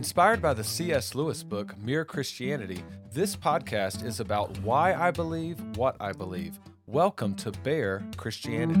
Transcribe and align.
Inspired 0.00 0.40
by 0.40 0.54
the 0.54 0.64
C.S. 0.64 1.14
Lewis 1.14 1.42
book, 1.42 1.76
Mere 1.78 2.06
Christianity, 2.06 2.82
this 3.12 3.36
podcast 3.36 4.02
is 4.02 4.18
about 4.18 4.58
why 4.60 4.94
I 4.94 5.10
believe 5.10 5.60
what 5.76 5.94
I 6.00 6.12
believe. 6.12 6.58
Welcome 6.86 7.34
to 7.34 7.52
Bear 7.52 8.02
Christianity. 8.16 8.80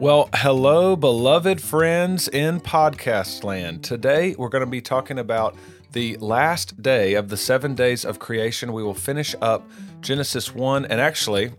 Well, 0.00 0.28
hello, 0.34 0.96
beloved 0.96 1.60
friends 1.62 2.26
in 2.26 2.58
podcast 2.58 3.44
land. 3.44 3.84
Today 3.84 4.34
we're 4.36 4.48
going 4.48 4.64
to 4.64 4.66
be 4.66 4.82
talking 4.82 5.20
about 5.20 5.54
the 5.92 6.16
last 6.16 6.82
day 6.82 7.14
of 7.14 7.28
the 7.28 7.36
seven 7.36 7.76
days 7.76 8.04
of 8.04 8.18
creation. 8.18 8.72
We 8.72 8.82
will 8.82 8.94
finish 8.94 9.36
up 9.40 9.70
Genesis 10.00 10.52
1, 10.52 10.86
and 10.86 11.00
actually, 11.00 11.52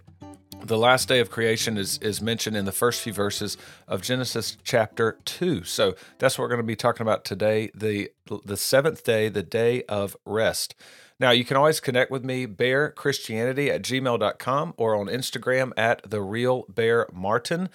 the 0.66 0.78
last 0.78 1.08
day 1.08 1.20
of 1.20 1.30
creation 1.30 1.78
is, 1.78 1.98
is 2.00 2.22
mentioned 2.22 2.56
in 2.56 2.66
the 2.66 2.72
first 2.72 3.02
few 3.02 3.14
verses 3.14 3.58
of 3.88 4.02
Genesis 4.02 4.58
chapter 4.64 5.20
2. 5.26 5.64
So 5.64 5.96
that's 6.20 6.38
what 6.38 6.46
we're 6.46 6.50
going 6.50 6.60
to 6.60 6.64
be 6.64 6.76
talking 6.76 7.02
about 7.02 7.26
today 7.26 7.70
the, 7.76 8.12
the 8.46 8.58
seventh 8.58 9.04
day, 9.04 9.30
the 9.30 9.44
day 9.44 9.84
of 9.84 10.16
rest. 10.26 10.76
Now, 11.20 11.32
you 11.32 11.46
can 11.46 11.58
always 11.58 11.80
connect 11.80 12.12
with 12.12 12.24
me, 12.24 12.46
Bear 12.46 12.90
Christianity 12.92 13.70
at 13.70 13.84
gmail.com 13.84 14.74
or 14.78 14.96
on 14.96 15.08
Instagram 15.08 15.72
at 15.78 16.10
The 16.10 16.22
Real 16.22 16.66
Bear 16.68 17.08
Martin. 17.14 17.70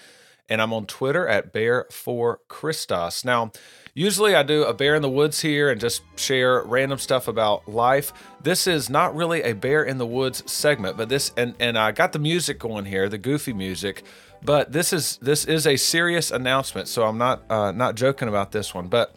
And 0.48 0.62
I'm 0.62 0.72
on 0.72 0.86
Twitter 0.86 1.28
at 1.28 1.52
Bear 1.52 1.86
for 1.90 2.40
Christos. 2.48 3.24
Now, 3.24 3.52
Usually 3.98 4.36
I 4.36 4.44
do 4.44 4.62
a 4.62 4.72
bear 4.72 4.94
in 4.94 5.02
the 5.02 5.08
woods 5.08 5.40
here 5.40 5.68
and 5.70 5.80
just 5.80 6.02
share 6.14 6.62
random 6.62 7.00
stuff 7.00 7.26
about 7.26 7.66
life. 7.66 8.12
This 8.40 8.68
is 8.68 8.88
not 8.88 9.12
really 9.16 9.42
a 9.42 9.54
bear 9.54 9.82
in 9.82 9.98
the 9.98 10.06
woods 10.06 10.48
segment, 10.48 10.96
but 10.96 11.08
this 11.08 11.32
and 11.36 11.56
and 11.58 11.76
I 11.76 11.90
got 11.90 12.12
the 12.12 12.20
music 12.20 12.60
going 12.60 12.84
here, 12.84 13.08
the 13.08 13.18
goofy 13.18 13.52
music, 13.52 14.04
but 14.40 14.70
this 14.70 14.92
is 14.92 15.18
this 15.20 15.44
is 15.44 15.66
a 15.66 15.76
serious 15.76 16.30
announcement, 16.30 16.86
so 16.86 17.06
I'm 17.08 17.18
not 17.18 17.42
uh, 17.50 17.72
not 17.72 17.96
joking 17.96 18.28
about 18.28 18.52
this 18.52 18.72
one, 18.72 18.86
but 18.86 19.16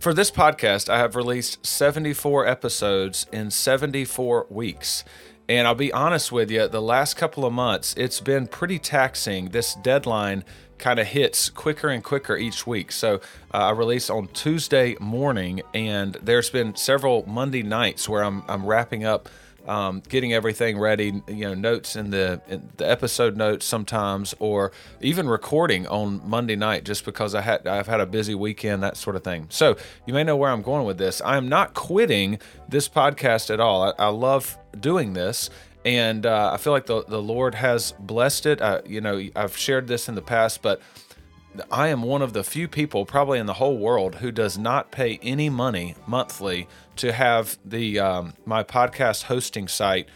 for 0.00 0.12
this 0.12 0.32
podcast, 0.32 0.88
I 0.88 0.98
have 0.98 1.14
released 1.14 1.64
74 1.64 2.46
episodes 2.46 3.26
in 3.30 3.52
74 3.52 4.46
weeks. 4.50 5.04
And 5.50 5.66
I'll 5.66 5.74
be 5.74 5.92
honest 5.92 6.30
with 6.30 6.48
you, 6.48 6.68
the 6.68 6.80
last 6.80 7.14
couple 7.14 7.44
of 7.44 7.52
months, 7.52 7.92
it's 7.96 8.20
been 8.20 8.46
pretty 8.46 8.78
taxing. 8.78 9.48
This 9.48 9.74
deadline 9.74 10.44
kind 10.78 11.00
of 11.00 11.08
hits 11.08 11.50
quicker 11.50 11.88
and 11.88 12.04
quicker 12.04 12.36
each 12.36 12.68
week. 12.68 12.92
So 12.92 13.16
uh, 13.52 13.56
I 13.56 13.70
release 13.72 14.08
on 14.10 14.28
Tuesday 14.28 14.94
morning, 15.00 15.62
and 15.74 16.16
there's 16.22 16.50
been 16.50 16.76
several 16.76 17.24
Monday 17.26 17.64
nights 17.64 18.08
where 18.08 18.22
I'm, 18.22 18.44
I'm 18.46 18.64
wrapping 18.64 19.04
up 19.04 19.28
um, 19.70 20.02
getting 20.08 20.32
everything 20.32 20.80
ready, 20.80 21.22
you 21.28 21.44
know, 21.44 21.54
notes 21.54 21.94
in 21.94 22.10
the 22.10 22.42
in 22.48 22.68
the 22.76 22.90
episode 22.90 23.36
notes 23.36 23.64
sometimes, 23.64 24.34
or 24.40 24.72
even 25.00 25.28
recording 25.28 25.86
on 25.86 26.20
Monday 26.28 26.56
night, 26.56 26.82
just 26.82 27.04
because 27.04 27.36
I 27.36 27.40
had 27.42 27.68
I've 27.68 27.86
had 27.86 28.00
a 28.00 28.06
busy 28.06 28.34
weekend, 28.34 28.82
that 28.82 28.96
sort 28.96 29.14
of 29.14 29.22
thing. 29.22 29.46
So 29.48 29.76
you 30.06 30.12
may 30.12 30.24
know 30.24 30.36
where 30.36 30.50
I'm 30.50 30.62
going 30.62 30.86
with 30.86 30.98
this. 30.98 31.22
I 31.22 31.36
am 31.36 31.48
not 31.48 31.74
quitting 31.74 32.40
this 32.68 32.88
podcast 32.88 33.48
at 33.48 33.60
all. 33.60 33.84
I, 33.84 33.92
I 33.96 34.08
love 34.08 34.58
doing 34.78 35.12
this, 35.12 35.50
and 35.84 36.26
uh, 36.26 36.50
I 36.52 36.56
feel 36.56 36.72
like 36.72 36.86
the 36.86 37.04
the 37.04 37.22
Lord 37.22 37.54
has 37.54 37.92
blessed 37.92 38.46
it. 38.46 38.60
You 38.88 39.00
know, 39.00 39.24
I've 39.36 39.56
shared 39.56 39.86
this 39.86 40.08
in 40.08 40.16
the 40.16 40.22
past, 40.22 40.62
but 40.62 40.80
I 41.70 41.88
am 41.88 42.02
one 42.02 42.22
of 42.22 42.32
the 42.32 42.44
few 42.44 42.68
people, 42.68 43.04
probably 43.04 43.38
in 43.38 43.46
the 43.46 43.54
whole 43.54 43.76
world, 43.76 44.16
who 44.16 44.30
does 44.30 44.56
not 44.56 44.92
pay 44.92 45.18
any 45.22 45.50
money 45.50 45.96
monthly 46.06 46.68
to 46.96 47.12
have 47.12 47.58
the 47.64 47.98
um, 47.98 48.34
my 48.44 48.62
podcast 48.62 49.24
hosting 49.24 49.66
site 49.66 50.08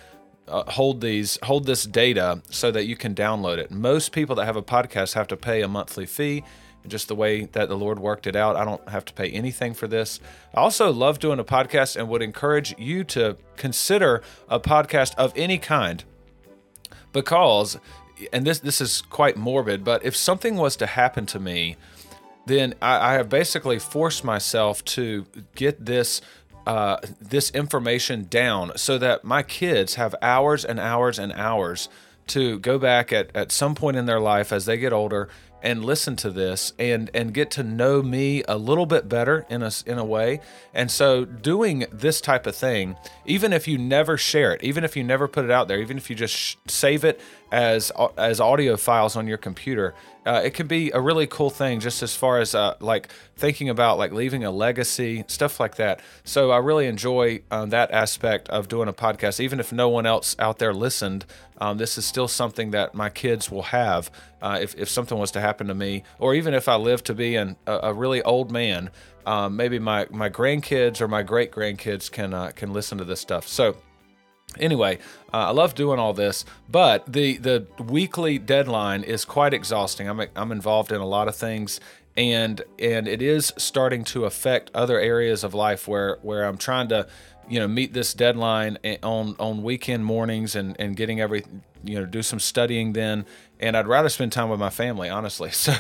uh, 0.47 0.71
hold 0.71 1.01
these 1.01 1.39
hold 1.43 1.67
this 1.67 1.85
data 1.85 2.43
so 2.51 2.71
that 2.71 2.85
you 2.85 2.97
can 2.97 3.15
download 3.15 3.59
it. 3.59 3.71
Most 3.71 4.13
people 4.13 4.37
that 4.37 4.45
have 4.45 4.57
a 4.57 4.63
podcast 4.63 5.15
have 5.15 5.29
to 5.29 5.37
pay 5.37 5.63
a 5.63 5.69
monthly 5.69 6.07
fee. 6.07 6.45
Just 6.87 7.09
the 7.09 7.15
way 7.15 7.47
that 7.47 7.71
the 7.71 7.79
Lord 7.79 7.99
worked 7.99 8.27
it 8.27 8.37
out, 8.37 8.57
I 8.57 8.65
don't 8.65 8.87
have 8.91 9.07
to 9.07 9.15
pay 9.15 9.31
anything 9.31 9.73
for 9.73 9.89
this. 9.89 10.21
I 10.55 10.61
also 10.61 10.93
love 10.93 11.19
doing 11.19 11.39
a 11.39 11.45
podcast 11.45 11.97
and 11.97 12.11
would 12.11 12.21
encourage 12.21 12.79
you 12.79 13.05
to 13.05 13.39
consider 13.57 14.23
a 14.51 14.61
podcast 14.61 15.15
of 15.15 15.33
any 15.35 15.57
kind 15.57 16.05
because 17.15 17.79
and 18.33 18.47
this 18.47 18.61
this 18.61 18.81
is 18.81 19.03
quite 19.03 19.37
morbid, 19.37 19.85
but 19.85 20.05
if 20.05 20.17
something 20.17 20.57
was 20.57 20.77
to 20.77 20.87
happen 20.87 21.27
to 21.27 21.41
me, 21.41 21.77
then 22.47 22.75
I, 22.81 23.11
I 23.11 23.13
have 23.15 23.29
basically 23.29 23.79
forced 23.79 24.25
myself 24.25 24.85
to 24.87 25.27
get 25.55 25.85
this 25.85 26.21
uh, 26.67 26.99
this 27.21 27.51
information 27.51 28.27
down 28.31 28.73
so 28.77 28.97
that 28.99 29.25
my 29.25 29.43
kids 29.43 29.97
have 29.97 30.15
hours 30.23 30.65
and 30.65 30.81
hours 30.81 31.19
and 31.19 31.33
hours 31.33 31.89
to 32.27 32.59
go 32.61 32.79
back 32.79 33.13
at, 33.13 33.35
at 33.37 33.53
some 33.53 33.75
point 33.75 33.97
in 33.99 34.07
their 34.07 34.21
life 34.21 34.51
as 34.53 34.65
they 34.65 34.79
get 34.79 34.93
older 34.93 35.29
and 35.65 35.83
listen 35.83 36.15
to 36.15 36.31
this 36.31 36.75
and 36.79 37.11
and 37.15 37.33
get 37.33 37.51
to 37.51 37.63
know 37.63 38.03
me 38.03 38.43
a 38.47 38.57
little 38.57 38.85
bit 38.85 39.09
better 39.09 39.47
in 39.49 39.63
a 39.63 39.71
in 39.87 39.99
a 39.99 40.05
way. 40.05 40.41
And 40.75 40.91
so 40.91 41.25
doing 41.25 41.87
this 41.91 42.21
type 42.21 42.47
of 42.47 42.55
thing, 42.55 42.97
even 43.25 43.53
if 43.53 43.67
you 43.67 43.79
never 43.79 44.19
share 44.19 44.53
it, 44.53 44.63
even 44.63 44.85
if 44.85 44.95
you 44.95 45.03
never 45.03 45.27
put 45.27 45.45
it 45.45 45.51
out 45.51 45.67
there, 45.67 45.81
even 45.81 45.97
if 45.97 46.11
you 46.11 46.17
just 46.17 46.35
sh- 46.35 46.57
save 46.67 47.03
it 47.03 47.19
as 47.53 47.93
as 48.17 48.41
audio 48.41 48.77
files 48.77 49.17
on 49.17 49.27
your 49.27 49.39
computer, 49.39 49.95
uh, 50.27 50.43
it 50.45 50.55
can 50.55 50.67
be 50.67 50.91
a 50.91 51.01
really 51.01 51.27
cool 51.27 51.51
thing 51.51 51.81
just 51.81 52.03
as 52.03 52.17
far 52.17 52.41
as 52.41 52.55
uh, 52.55 52.75
like 52.81 53.09
thinking 53.37 53.69
about 53.69 53.99
like 53.99 54.13
leaving 54.13 54.45
a 54.45 54.51
legacy 54.51 55.25
stuff 55.29 55.61
like 55.61 55.77
that. 55.77 56.01
So 56.25 56.51
i 56.51 56.59
really 56.59 56.87
enjoy 56.87 57.43
um, 57.51 57.71
that 57.71 57.91
aspect 57.91 58.49
of 58.49 58.69
doing 58.69 58.89
a 58.89 58.93
podcast. 58.93 59.41
Even 59.41 59.61
if 59.61 59.73
no 59.73 59.89
one 59.89 60.07
else 60.07 60.35
out 60.39 60.59
there 60.59 60.75
listened 60.75 61.27
um, 61.59 61.79
this 61.79 61.97
is 61.97 62.05
still 62.05 62.27
something 62.27 62.73
that 62.73 62.95
my 62.95 63.09
kids 63.09 63.51
will 63.51 63.63
have 63.63 64.11
uh, 64.43 64.59
if, 64.61 64.75
if 64.77 64.89
something 64.89 65.19
was 65.19 65.31
to 65.31 65.41
happen 65.41 65.69
to 65.69 65.75
me. 65.75 66.03
Or 66.19 66.35
even 66.35 66.55
if 66.55 66.69
i 66.69 66.77
live 66.77 67.05
to 67.05 67.15
be 67.15 67.37
an, 67.37 67.57
a, 67.67 67.79
a 67.85 67.95
really 67.95 68.23
old 68.23 68.51
man 68.51 68.91
um, 69.27 69.57
maybe 69.57 69.79
my, 69.79 70.07
my 70.11 70.29
grandkids 70.29 71.01
or 71.01 71.09
my 71.09 71.23
great 71.23 71.51
grandkids 71.51 72.11
can 72.11 72.35
uh, 72.35 72.51
can 72.55 72.73
listen 72.73 72.99
to 72.99 73.05
this 73.05 73.21
stuff. 73.21 73.49
So 73.49 73.77
Anyway, 74.59 74.99
uh, 75.33 75.49
I 75.49 75.51
love 75.51 75.75
doing 75.75 75.99
all 75.99 76.13
this, 76.13 76.45
but 76.69 77.13
the 77.13 77.39
the 77.39 77.67
weekly 77.83 78.39
deadline 78.39 79.03
is 79.03 79.25
quite 79.25 79.53
exhausting. 79.53 80.09
I'm 80.09 80.23
I'm 80.37 80.53
involved 80.53 80.93
in 80.93 81.01
a 81.01 81.07
lot 81.07 81.27
of 81.29 81.35
things, 81.35 81.81
and 82.17 82.63
and 82.79 83.09
it 83.09 83.21
is 83.21 83.53
starting 83.57 84.05
to 84.05 84.25
affect 84.25 84.71
other 84.75 84.99
areas 85.01 85.43
of 85.43 85.55
life 85.55 85.89
where 85.89 86.19
where 86.23 86.45
I'm 86.45 86.57
trying 86.57 86.89
to, 86.89 87.09
you 87.49 87.59
know, 87.59 87.67
meet 87.67 87.95
this 87.95 88.15
deadline 88.15 88.79
on 89.03 89.35
on 89.41 89.63
weekend 89.63 90.05
mornings 90.05 90.55
and 90.55 90.77
and 90.79 90.97
getting 90.97 91.21
every 91.21 91.45
you 91.83 91.99
know 91.99 92.07
do 92.07 92.23
some 92.23 92.39
studying 92.39 92.93
then 92.93 93.27
and 93.61 93.77
I'd 93.77 93.87
rather 93.87 94.09
spend 94.09 94.33
time 94.33 94.51
with 94.51 94.61
my 94.61 94.71
family, 94.71 95.09
honestly. 95.09 95.51
So, 95.65 95.73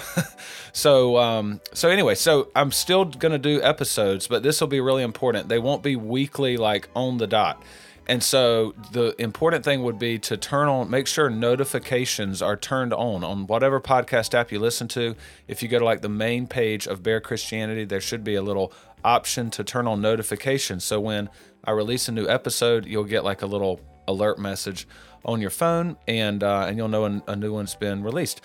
so, 0.73 1.19
um, 1.19 1.61
so 1.73 1.89
anyway, 1.89 2.15
so 2.15 2.49
I'm 2.57 2.73
still 2.73 3.05
gonna 3.05 3.39
do 3.39 3.63
episodes, 3.63 4.27
but 4.27 4.43
this 4.43 4.61
will 4.61 4.69
be 4.69 4.81
really 4.81 5.03
important. 5.03 5.49
They 5.49 5.59
won't 5.59 5.83
be 5.83 5.95
weekly, 5.95 6.57
like 6.57 6.89
on 6.97 7.19
the 7.19 7.27
dot. 7.27 7.63
And 8.07 8.23
so 8.23 8.75
the 8.93 9.15
important 9.21 9.65
thing 9.65 9.83
would 9.83 9.99
be 9.99 10.19
to 10.21 10.37
turn 10.37 10.69
on, 10.69 10.91
make 10.91 11.07
sure 11.07 11.31
notifications 11.31 12.43
are 12.43 12.57
turned 12.57 12.93
on 12.93 13.25
on 13.25 13.47
whatever 13.47 13.81
podcast 13.81 14.35
app 14.35 14.53
you 14.53 14.59
listen 14.59 14.89
to. 14.89 15.15
If 15.49 15.63
you 15.63 15.69
go 15.69 15.79
to 15.79 15.85
like 15.85 16.03
the 16.03 16.09
main 16.09 16.47
page 16.47 16.87
of 16.87 17.03
Bear 17.03 17.21
Christianity, 17.21 17.85
there 17.85 18.01
should 18.01 18.23
be 18.23 18.35
a 18.35 18.43
little 18.43 18.73
option 19.05 19.51
to 19.51 19.65
turn 19.65 19.87
on 19.87 20.01
notifications. 20.01 20.85
So 20.85 21.01
when 21.01 21.31
I 21.65 21.71
release 21.71 22.09
a 22.09 22.13
new 22.13 22.29
episode, 22.29 22.87
you'll 22.87 23.05
get 23.05 23.25
like 23.25 23.43
a 23.43 23.47
little 23.47 23.81
alert 24.07 24.39
message 24.39 24.87
on 25.25 25.41
your 25.41 25.51
phone, 25.51 25.97
and 26.07 26.43
uh, 26.43 26.67
and 26.69 26.77
you'll 26.77 26.89
know 26.89 27.07
a, 27.07 27.23
a, 27.29 27.37
new 27.37 27.53
one's 27.53 27.75
been 27.75 28.03
released. 28.03 28.43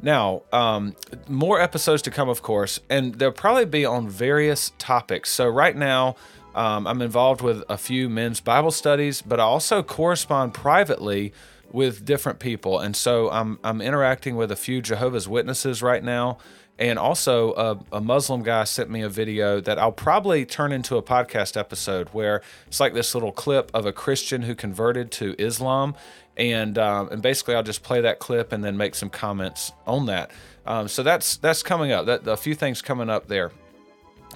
Now, 0.00 0.42
um, 0.52 0.94
more 1.28 1.60
episodes 1.60 2.02
to 2.02 2.10
come, 2.12 2.28
of 2.28 2.40
course, 2.40 2.78
and 2.88 3.16
they'll 3.16 3.32
probably 3.32 3.64
be 3.64 3.84
on 3.84 4.08
various 4.08 4.72
topics. 4.78 5.30
So 5.30 5.48
right 5.48 5.76
now. 5.76 6.16
Um, 6.60 6.86
I'm 6.86 7.00
involved 7.00 7.40
with 7.40 7.64
a 7.70 7.78
few 7.78 8.10
men's 8.10 8.38
Bible 8.38 8.70
studies, 8.70 9.22
but 9.22 9.40
I 9.40 9.44
also 9.44 9.82
correspond 9.82 10.52
privately 10.52 11.32
with 11.72 12.04
different 12.04 12.38
people. 12.38 12.80
And 12.80 12.94
so 12.94 13.30
I'm, 13.30 13.58
I'm 13.64 13.80
interacting 13.80 14.36
with 14.36 14.52
a 14.52 14.56
few 14.56 14.82
Jehovah's 14.82 15.26
Witnesses 15.26 15.82
right 15.82 16.04
now. 16.04 16.36
And 16.78 16.98
also, 16.98 17.54
a, 17.54 17.96
a, 17.96 18.00
Muslim 18.02 18.42
guy 18.42 18.64
sent 18.64 18.90
me 18.90 19.00
a 19.00 19.08
video 19.08 19.58
that 19.62 19.78
I'll 19.78 19.90
probably 19.90 20.44
turn 20.44 20.70
into 20.70 20.98
a 20.98 21.02
podcast 21.02 21.56
episode 21.56 22.08
where 22.08 22.42
it's 22.66 22.78
like 22.78 22.92
this 22.92 23.14
little 23.14 23.32
clip 23.32 23.70
of 23.72 23.86
a 23.86 23.92
Christian 23.92 24.42
who 24.42 24.54
converted 24.54 25.10
to 25.12 25.34
Islam. 25.38 25.94
And, 26.36 26.76
um, 26.76 27.08
and 27.08 27.22
basically, 27.22 27.54
I'll 27.54 27.62
just 27.62 27.82
play 27.82 28.02
that 28.02 28.18
clip 28.18 28.52
and 28.52 28.62
then 28.62 28.76
make 28.76 28.94
some 28.94 29.08
comments 29.08 29.72
on 29.86 30.04
that. 30.06 30.30
Um, 30.66 30.88
so 30.88 31.02
that's 31.02 31.38
that's 31.38 31.62
coming 31.62 31.90
up. 31.90 32.04
That 32.04 32.26
a 32.26 32.36
few 32.36 32.54
things 32.54 32.82
coming 32.82 33.08
up 33.08 33.28
there. 33.28 33.50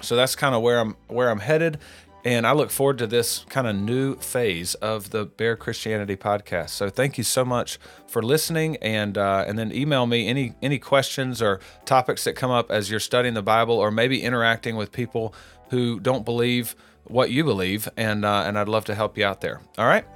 So 0.02 0.16
that's 0.16 0.34
kind 0.34 0.54
of 0.54 0.62
where 0.62 0.80
I'm 0.80 0.96
where 1.08 1.30
I'm 1.30 1.40
headed. 1.40 1.78
And 2.24 2.46
I 2.46 2.52
look 2.52 2.70
forward 2.70 2.96
to 2.98 3.06
this 3.06 3.44
kind 3.50 3.66
of 3.66 3.76
new 3.76 4.16
phase 4.16 4.74
of 4.76 5.10
the 5.10 5.26
Bear 5.26 5.56
Christianity 5.56 6.16
podcast. 6.16 6.70
So 6.70 6.88
thank 6.88 7.18
you 7.18 7.24
so 7.24 7.44
much 7.44 7.78
for 8.06 8.22
listening, 8.22 8.76
and 8.78 9.18
uh, 9.18 9.44
and 9.46 9.58
then 9.58 9.70
email 9.72 10.06
me 10.06 10.26
any 10.26 10.54
any 10.62 10.78
questions 10.78 11.42
or 11.42 11.60
topics 11.84 12.24
that 12.24 12.32
come 12.32 12.50
up 12.50 12.70
as 12.70 12.90
you're 12.90 12.98
studying 12.98 13.34
the 13.34 13.42
Bible, 13.42 13.74
or 13.74 13.90
maybe 13.90 14.22
interacting 14.22 14.74
with 14.74 14.90
people 14.90 15.34
who 15.68 16.00
don't 16.00 16.24
believe 16.24 16.74
what 17.04 17.30
you 17.30 17.44
believe, 17.44 17.90
and 17.94 18.24
uh, 18.24 18.44
and 18.46 18.58
I'd 18.58 18.68
love 18.68 18.86
to 18.86 18.94
help 18.94 19.18
you 19.18 19.26
out 19.26 19.42
there. 19.42 19.60
All 19.76 19.86
right. 19.86 20.06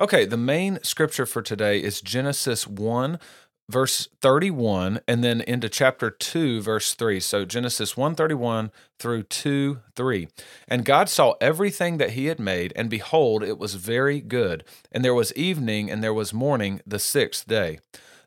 Okay, 0.00 0.24
the 0.24 0.36
main 0.36 0.78
scripture 0.84 1.26
for 1.26 1.42
today 1.42 1.82
is 1.82 2.00
Genesis 2.00 2.68
1 2.68 3.18
verse 3.68 4.08
31 4.22 5.00
and 5.06 5.22
then 5.22 5.42
into 5.42 5.68
chapter 5.68 6.10
2 6.10 6.62
verse 6.62 6.94
3 6.94 7.20
so 7.20 7.44
genesis 7.44 7.98
131 7.98 8.70
through 8.98 9.22
2 9.22 9.80
3 9.94 10.28
and 10.68 10.86
god 10.86 11.08
saw 11.08 11.34
everything 11.40 11.98
that 11.98 12.12
he 12.12 12.26
had 12.26 12.40
made 12.40 12.72
and 12.74 12.88
behold 12.88 13.42
it 13.42 13.58
was 13.58 13.74
very 13.74 14.20
good. 14.20 14.64
And 14.92 15.04
there 15.04 15.14
was 15.14 15.32
evening 15.34 15.90
and 15.90 16.02
there 16.02 16.14
was 16.14 16.32
morning 16.32 16.80
the 16.86 16.98
sixth 16.98 17.46
day. 17.46 17.78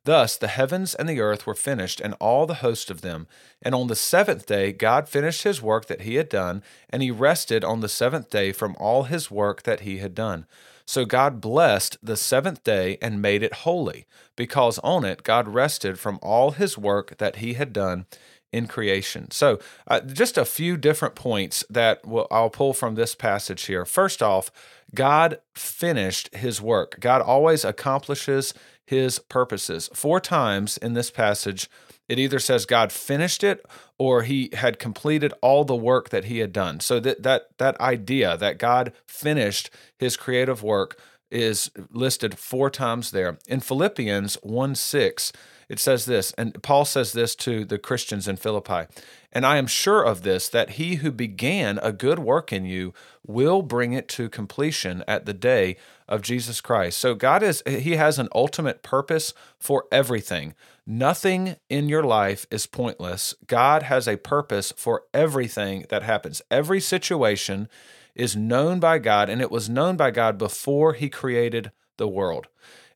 Thus 0.04 0.36
the 0.36 0.48
heavens 0.48 0.96
and 0.96 1.08
the 1.08 1.22
earth 1.22 1.46
were 1.46 1.54
finished 1.54 2.02
and 2.02 2.16
all 2.20 2.48
the 2.48 2.56
host 2.56 2.90
of 2.90 3.02
them. 3.02 3.28
And 3.62 3.76
on 3.76 3.88
the 3.88 3.96
seventh 3.96 4.46
day 4.46 4.72
god 4.72 5.08
finished 5.08 5.44
his 5.44 5.62
work 5.62 5.86
that 5.86 6.02
he 6.02 6.16
had 6.16 6.30
done 6.30 6.64
and 6.90 7.04
he 7.04 7.12
rested 7.12 7.64
on 7.64 7.82
the 7.82 7.90
seventh 7.90 8.30
day 8.30 8.52
from 8.52 8.76
all 8.80 9.04
his 9.04 9.30
work 9.30 9.64
that 9.64 9.82
he 9.82 10.00
had 10.00 10.16
done 10.16 10.46
so 10.92 11.06
God 11.06 11.40
blessed 11.40 11.96
the 12.04 12.18
seventh 12.18 12.66
day 12.66 12.98
and 13.02 13.22
made 13.22 13.44
it 13.44 13.64
holy, 13.64 14.06
because 14.36 14.78
on 14.80 15.06
it 15.06 15.24
God 15.24 15.48
rested 15.48 15.98
from 15.98 16.20
all 16.22 16.52
his 16.52 16.78
work 16.78 17.18
that 17.18 17.38
he 17.38 17.54
had 17.54 17.72
done 17.72 18.08
in 18.52 18.68
creation. 18.68 19.32
So, 19.32 19.58
uh, 19.88 20.02
just 20.02 20.38
a 20.38 20.44
few 20.44 20.76
different 20.76 21.16
points 21.16 21.64
that 21.70 22.06
we'll, 22.06 22.28
I'll 22.30 22.50
pull 22.50 22.74
from 22.74 22.96
this 22.96 23.16
passage 23.16 23.68
here. 23.68 23.86
First 23.86 24.22
off, 24.22 24.52
God 24.94 25.40
finished 25.56 26.36
his 26.36 26.62
work. 26.62 27.00
God 27.00 27.22
always 27.22 27.64
accomplishes 27.64 28.54
his 28.86 29.18
purposes. 29.18 29.90
Four 29.94 30.20
times 30.20 30.76
in 30.76 30.92
this 30.92 31.10
passage, 31.10 31.70
it 32.12 32.20
either 32.20 32.40
says 32.40 32.66
God 32.66 32.92
finished 32.92 33.42
it 33.42 33.66
or 33.98 34.24
he 34.24 34.50
had 34.52 34.80
completed 34.80 35.34
all 35.42 35.64
the 35.64 35.78
work 35.78 36.10
that 36.10 36.26
he 36.26 36.40
had 36.40 36.52
done. 36.52 36.82
So 36.82 37.00
that 37.00 37.24
that 37.24 37.58
that 37.58 37.80
idea 37.80 38.36
that 38.36 38.58
God 38.58 38.92
finished 39.08 39.70
his 39.98 40.18
creative 40.18 40.62
work 40.62 41.00
is 41.32 41.72
listed 41.90 42.38
four 42.38 42.70
times 42.70 43.12
there. 43.12 43.40
In 43.48 43.62
Philippians 43.62 44.36
1 44.44 44.76
6, 44.76 45.32
it 45.70 45.80
says 45.80 46.04
this, 46.04 46.34
and 46.34 46.62
Paul 46.62 46.84
says 46.84 47.14
this 47.14 47.34
to 47.36 47.64
the 47.64 47.80
Christians 47.80 48.28
in 48.28 48.36
Philippi. 48.36 48.94
And 49.32 49.46
I 49.46 49.56
am 49.56 49.68
sure 49.68 50.04
of 50.04 50.24
this, 50.24 50.50
that 50.50 50.72
he 50.72 50.96
who 50.96 51.12
began 51.12 51.80
a 51.82 51.94
good 51.94 52.20
work 52.20 52.52
in 52.52 52.66
you 52.66 52.94
will 53.26 53.62
bring 53.62 53.94
it 53.94 54.10
to 54.10 54.28
completion 54.28 55.02
at 55.08 55.26
the 55.26 55.34
day 55.34 55.78
of 56.12 56.22
Jesus 56.22 56.60
Christ. 56.60 57.00
So 57.00 57.16
God 57.16 57.42
is, 57.42 57.64
he 57.66 57.96
has 57.96 58.20
an 58.20 58.28
ultimate 58.36 58.84
purpose 58.84 59.34
for 59.58 59.86
everything. 59.92 60.54
Nothing 60.86 61.56
in 61.70 61.88
your 61.88 62.04
life 62.04 62.46
is 62.52 62.68
pointless. 62.68 63.34
God 63.48 63.84
has 63.84 64.08
a 64.08 64.18
purpose 64.18 64.74
for 64.76 65.04
everything 65.14 65.86
that 65.90 66.04
happens. 66.04 66.42
Every 66.52 66.82
situation 66.82 67.70
is 68.14 68.36
known 68.36 68.82
by 68.82 69.00
God, 69.00 69.30
and 69.30 69.42
it 69.42 69.50
was 69.50 69.70
known 69.70 69.96
by 69.96 70.12
God 70.12 70.38
before 70.38 70.94
he 70.94 71.10
created 71.10 71.72
the 71.96 72.10
world. 72.10 72.48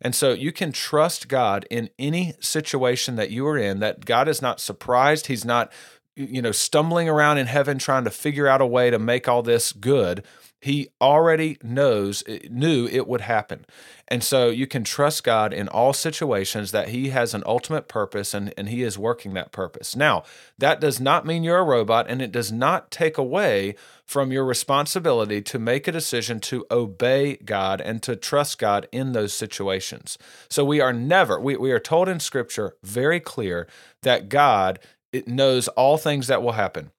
And 0.01 0.13
so 0.13 0.33
you 0.33 0.51
can 0.51 0.73
trust 0.73 1.29
God 1.29 1.65
in 1.71 1.89
any 1.97 2.33
situation 2.41 3.15
that 3.15 3.31
you 3.31 3.47
are 3.47 3.57
in, 3.57 3.79
that 3.79 4.03
God 4.03 4.27
is 4.27 4.41
not 4.41 4.59
surprised. 4.59 5.27
He's 5.27 5.45
not, 5.45 5.71
you 6.17 6.41
know, 6.41 6.51
stumbling 6.51 7.07
around 7.07 7.37
in 7.37 7.47
heaven 7.47 7.77
trying 7.77 8.03
to 8.03 8.11
figure 8.11 8.47
out 8.47 8.59
a 8.59 8.65
way 8.65 8.89
to 8.89 8.99
make 8.99 9.29
all 9.29 9.41
this 9.41 9.71
good. 9.71 10.25
He 10.65 10.89
already 10.99 11.59
knows, 11.61 12.23
knew 12.49 12.87
it 12.87 13.07
would 13.07 13.21
happen. 13.21 13.67
And 14.07 14.23
so 14.23 14.49
you 14.49 14.65
can 14.65 14.83
trust 14.83 15.23
God 15.23 15.53
in 15.53 15.67
all 15.67 15.93
situations 15.93 16.71
that 16.71 16.89
He 16.89 17.09
has 17.09 17.35
an 17.35 17.43
ultimate 17.45 17.87
purpose 17.87 18.33
and, 18.33 18.51
and 18.57 18.67
He 18.67 18.81
is 18.81 18.97
working 18.97 19.35
that 19.35 19.51
purpose. 19.51 19.95
Now, 19.95 20.23
that 20.57 20.81
does 20.81 20.99
not 20.99 21.23
mean 21.23 21.43
you're 21.43 21.59
a 21.59 21.63
robot 21.63 22.07
and 22.09 22.19
it 22.19 22.31
does 22.31 22.51
not 22.51 22.89
take 22.89 23.15
away 23.15 23.75
from 24.05 24.31
your 24.31 24.43
responsibility 24.43 25.39
to 25.39 25.59
make 25.59 25.87
a 25.87 25.91
decision 25.91 26.39
to 26.39 26.65
obey 26.71 27.35
God 27.35 27.79
and 27.79 28.01
to 28.01 28.15
trust 28.15 28.57
God 28.57 28.87
in 28.91 29.11
those 29.11 29.35
situations. 29.35 30.17
So 30.49 30.65
we 30.65 30.81
are 30.81 30.93
never, 30.93 31.39
we, 31.39 31.57
we 31.57 31.71
are 31.73 31.79
told 31.79 32.09
in 32.09 32.19
Scripture 32.19 32.75
very 32.81 33.19
clear 33.19 33.67
that 34.01 34.29
God 34.29 34.79
knows 35.27 35.67
all 35.67 35.97
things 35.97 36.25
that 36.25 36.41
will 36.41 36.53
happen 36.53 36.89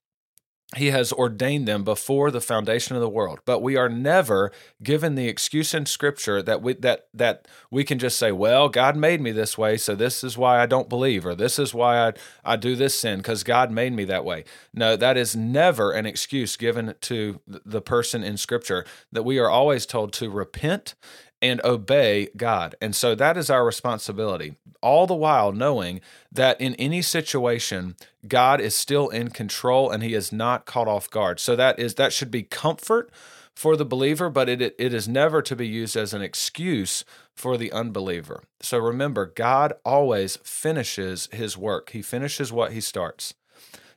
he 0.74 0.90
has 0.90 1.12
ordained 1.12 1.68
them 1.68 1.84
before 1.84 2.32
the 2.32 2.40
foundation 2.40 2.96
of 2.96 3.00
the 3.00 3.08
world. 3.08 3.38
But 3.44 3.60
we 3.62 3.76
are 3.76 3.88
never 3.88 4.50
given 4.82 5.14
the 5.14 5.28
excuse 5.28 5.72
in 5.72 5.86
scripture 5.86 6.42
that 6.42 6.60
we 6.60 6.74
that 6.74 7.06
that 7.14 7.46
we 7.70 7.84
can 7.84 8.00
just 8.00 8.18
say 8.18 8.32
well 8.32 8.68
god 8.68 8.96
made 8.96 9.20
me 9.20 9.30
this 9.30 9.56
way 9.56 9.76
so 9.76 9.94
this 9.94 10.24
is 10.24 10.36
why 10.36 10.60
i 10.60 10.66
don't 10.66 10.88
believe 10.88 11.24
or 11.24 11.34
this 11.34 11.58
is 11.58 11.72
why 11.72 12.08
i, 12.08 12.12
I 12.44 12.56
do 12.56 12.74
this 12.74 12.98
sin 12.98 13.18
because 13.18 13.44
god 13.44 13.70
made 13.70 13.92
me 13.92 14.04
that 14.06 14.24
way. 14.24 14.44
No 14.74 14.96
that 14.96 15.16
is 15.16 15.36
never 15.36 15.92
an 15.92 16.04
excuse 16.04 16.56
given 16.56 16.94
to 17.02 17.40
the 17.46 17.80
person 17.80 18.24
in 18.24 18.36
scripture 18.36 18.84
that 19.12 19.22
we 19.22 19.38
are 19.38 19.48
always 19.48 19.86
told 19.86 20.12
to 20.14 20.30
repent 20.30 20.94
and 21.42 21.60
obey 21.64 22.28
God. 22.36 22.74
And 22.80 22.94
so 22.94 23.14
that 23.14 23.36
is 23.36 23.50
our 23.50 23.64
responsibility, 23.64 24.56
all 24.80 25.06
the 25.06 25.14
while 25.14 25.52
knowing 25.52 26.00
that 26.32 26.60
in 26.60 26.74
any 26.76 27.02
situation, 27.02 27.96
God 28.26 28.60
is 28.60 28.74
still 28.74 29.08
in 29.08 29.30
control 29.30 29.90
and 29.90 30.02
he 30.02 30.14
is 30.14 30.32
not 30.32 30.66
caught 30.66 30.88
off 30.88 31.10
guard. 31.10 31.38
So 31.40 31.54
that 31.56 31.78
is 31.78 31.94
that 31.94 32.12
should 32.12 32.30
be 32.30 32.42
comfort 32.42 33.10
for 33.54 33.76
the 33.76 33.86
believer, 33.86 34.28
but 34.28 34.48
it, 34.48 34.60
it 34.60 34.92
is 34.92 35.08
never 35.08 35.40
to 35.40 35.56
be 35.56 35.66
used 35.66 35.96
as 35.96 36.12
an 36.12 36.20
excuse 36.20 37.04
for 37.34 37.56
the 37.56 37.72
unbeliever. 37.72 38.42
So 38.60 38.78
remember, 38.78 39.26
God 39.26 39.72
always 39.84 40.36
finishes 40.36 41.28
his 41.32 41.56
work. 41.56 41.90
He 41.90 42.02
finishes 42.02 42.52
what 42.52 42.72
he 42.72 42.80
starts. 42.80 43.34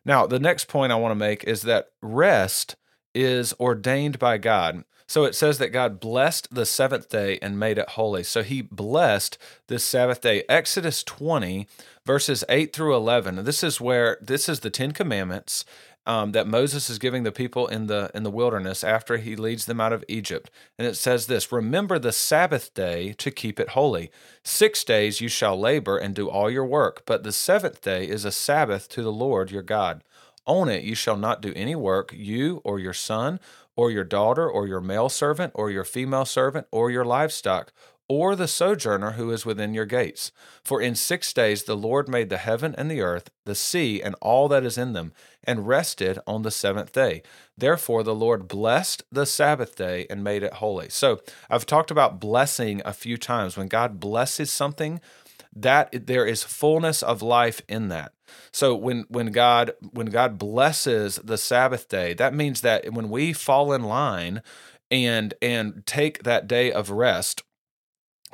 Now, 0.06 0.26
the 0.26 0.40
next 0.40 0.68
point 0.68 0.92
I 0.92 0.96
want 0.96 1.12
to 1.12 1.16
make 1.16 1.44
is 1.44 1.64
that 1.64 1.90
rest 2.02 2.76
is 3.14 3.54
ordained 3.60 4.20
by 4.20 4.38
God. 4.38 4.84
So 5.10 5.24
it 5.24 5.34
says 5.34 5.58
that 5.58 5.70
God 5.70 6.00
blessed 6.00 6.54
the 6.54 6.68
seventh 6.68 7.10
day 7.10 7.40
and 7.42 7.60
made 7.60 7.80
it 7.80 7.90
holy. 7.90 8.22
So 8.22 8.44
he 8.44 8.62
blessed 8.62 9.40
this 9.66 9.84
Sabbath 9.84 10.22
day. 10.22 10.44
Exodus 10.48 11.04
20, 11.04 11.68
verses 12.06 12.44
8 12.48 12.72
through 12.74 12.96
11. 12.96 13.44
This 13.44 13.64
is 13.64 13.82
where 13.82 14.20
this 14.22 14.48
is 14.48 14.60
the 14.60 14.70
Ten 14.70 14.92
Commandments. 14.92 15.66
Um, 16.06 16.32
that 16.32 16.48
Moses 16.48 16.90
is 16.90 16.98
giving 16.98 17.22
the 17.22 17.32
people 17.32 17.68
in 17.68 17.86
the 17.86 18.10
in 18.16 18.24
the 18.24 18.32
wilderness 18.32 18.84
after 18.84 19.18
he 19.18 19.36
leads 19.36 19.66
them 19.66 19.82
out 19.82 19.94
of 19.94 20.04
Egypt. 20.08 20.50
And 20.78 20.88
it 20.88 20.96
says 20.96 21.28
this, 21.28 21.52
remember 21.52 22.00
the 22.00 22.14
Sabbath 22.14 22.74
day 22.74 23.14
to 23.18 23.30
keep 23.30 23.60
it 23.60 23.70
holy. 23.70 24.10
6 24.44 24.84
days 24.86 25.22
you 25.22 25.28
shall 25.28 25.60
labor 25.60 25.98
and 25.98 26.16
do 26.16 26.28
all 26.28 26.50
your 26.50 26.66
work, 26.66 27.04
but 27.06 27.24
the 27.24 27.34
seventh 27.34 27.82
day 27.82 28.08
is 28.08 28.26
a 28.26 28.32
Sabbath 28.32 28.90
to 28.90 29.04
the 29.04 29.12
Lord 29.12 29.52
your 29.52 29.62
God. 29.62 30.04
On 30.50 30.68
it 30.68 30.84
you 30.84 30.96
shall 30.96 31.16
not 31.16 31.42
do 31.42 31.54
any 31.56 31.76
work, 31.76 32.12
you 32.14 32.62
or 32.66 32.78
your 32.80 32.94
son 32.94 33.40
or 33.80 33.90
your 33.90 34.04
daughter, 34.04 34.46
or 34.50 34.68
your 34.68 34.82
male 34.82 35.08
servant, 35.08 35.54
or 35.56 35.72
your 35.72 35.86
female 35.86 36.26
servant, 36.26 36.68
or 36.70 36.92
your 36.92 37.06
livestock, 37.06 37.72
or 38.10 38.36
the 38.36 38.46
sojourner 38.46 39.12
who 39.12 39.32
is 39.32 39.46
within 39.46 39.74
your 39.74 39.86
gates. 39.86 40.34
For 40.66 40.82
in 40.82 40.96
six 40.96 41.32
days 41.32 41.64
the 41.64 41.78
Lord 41.78 42.10
made 42.10 42.28
the 42.28 42.40
heaven 42.40 42.76
and 42.78 42.92
the 42.92 43.00
earth, 43.00 43.30
the 43.46 43.56
sea, 43.56 44.02
and 44.02 44.16
all 44.20 44.50
that 44.50 44.66
is 44.66 44.78
in 44.78 44.92
them, 44.92 45.14
and 45.46 45.66
rested 45.66 46.20
on 46.28 46.42
the 46.42 46.52
seventh 46.52 46.92
day. 46.92 47.24
Therefore 47.58 48.04
the 48.04 48.14
Lord 48.14 48.50
blessed 48.50 49.04
the 49.10 49.26
Sabbath 49.26 49.78
day 49.78 50.06
and 50.10 50.26
made 50.26 50.44
it 50.44 50.56
holy. 50.56 50.90
So 50.90 51.22
I've 51.50 51.66
talked 51.66 51.90
about 51.90 52.20
blessing 52.20 52.82
a 52.84 52.92
few 52.92 53.16
times. 53.16 53.56
When 53.56 53.70
God 53.70 54.02
blesses 54.02 54.52
something, 54.52 55.00
that 55.56 56.08
there 56.08 56.26
is 56.26 56.44
fullness 56.44 57.02
of 57.02 57.22
life 57.22 57.62
in 57.68 57.90
that. 57.90 58.14
So 58.52 58.76
when 58.76 59.06
when 59.10 59.32
God 59.32 59.74
when 59.92 60.08
God 60.08 60.38
blesses 60.38 61.16
the 61.24 61.38
Sabbath 61.38 61.88
day, 61.88 62.14
that 62.14 62.34
means 62.34 62.62
that 62.62 62.94
when 62.94 63.10
we 63.10 63.34
fall 63.34 63.74
in 63.74 63.84
line 63.84 64.42
and 64.92 65.34
and 65.42 65.86
take 65.86 66.24
that 66.24 66.48
day 66.48 66.72
of 66.72 66.90
rest, 66.92 67.44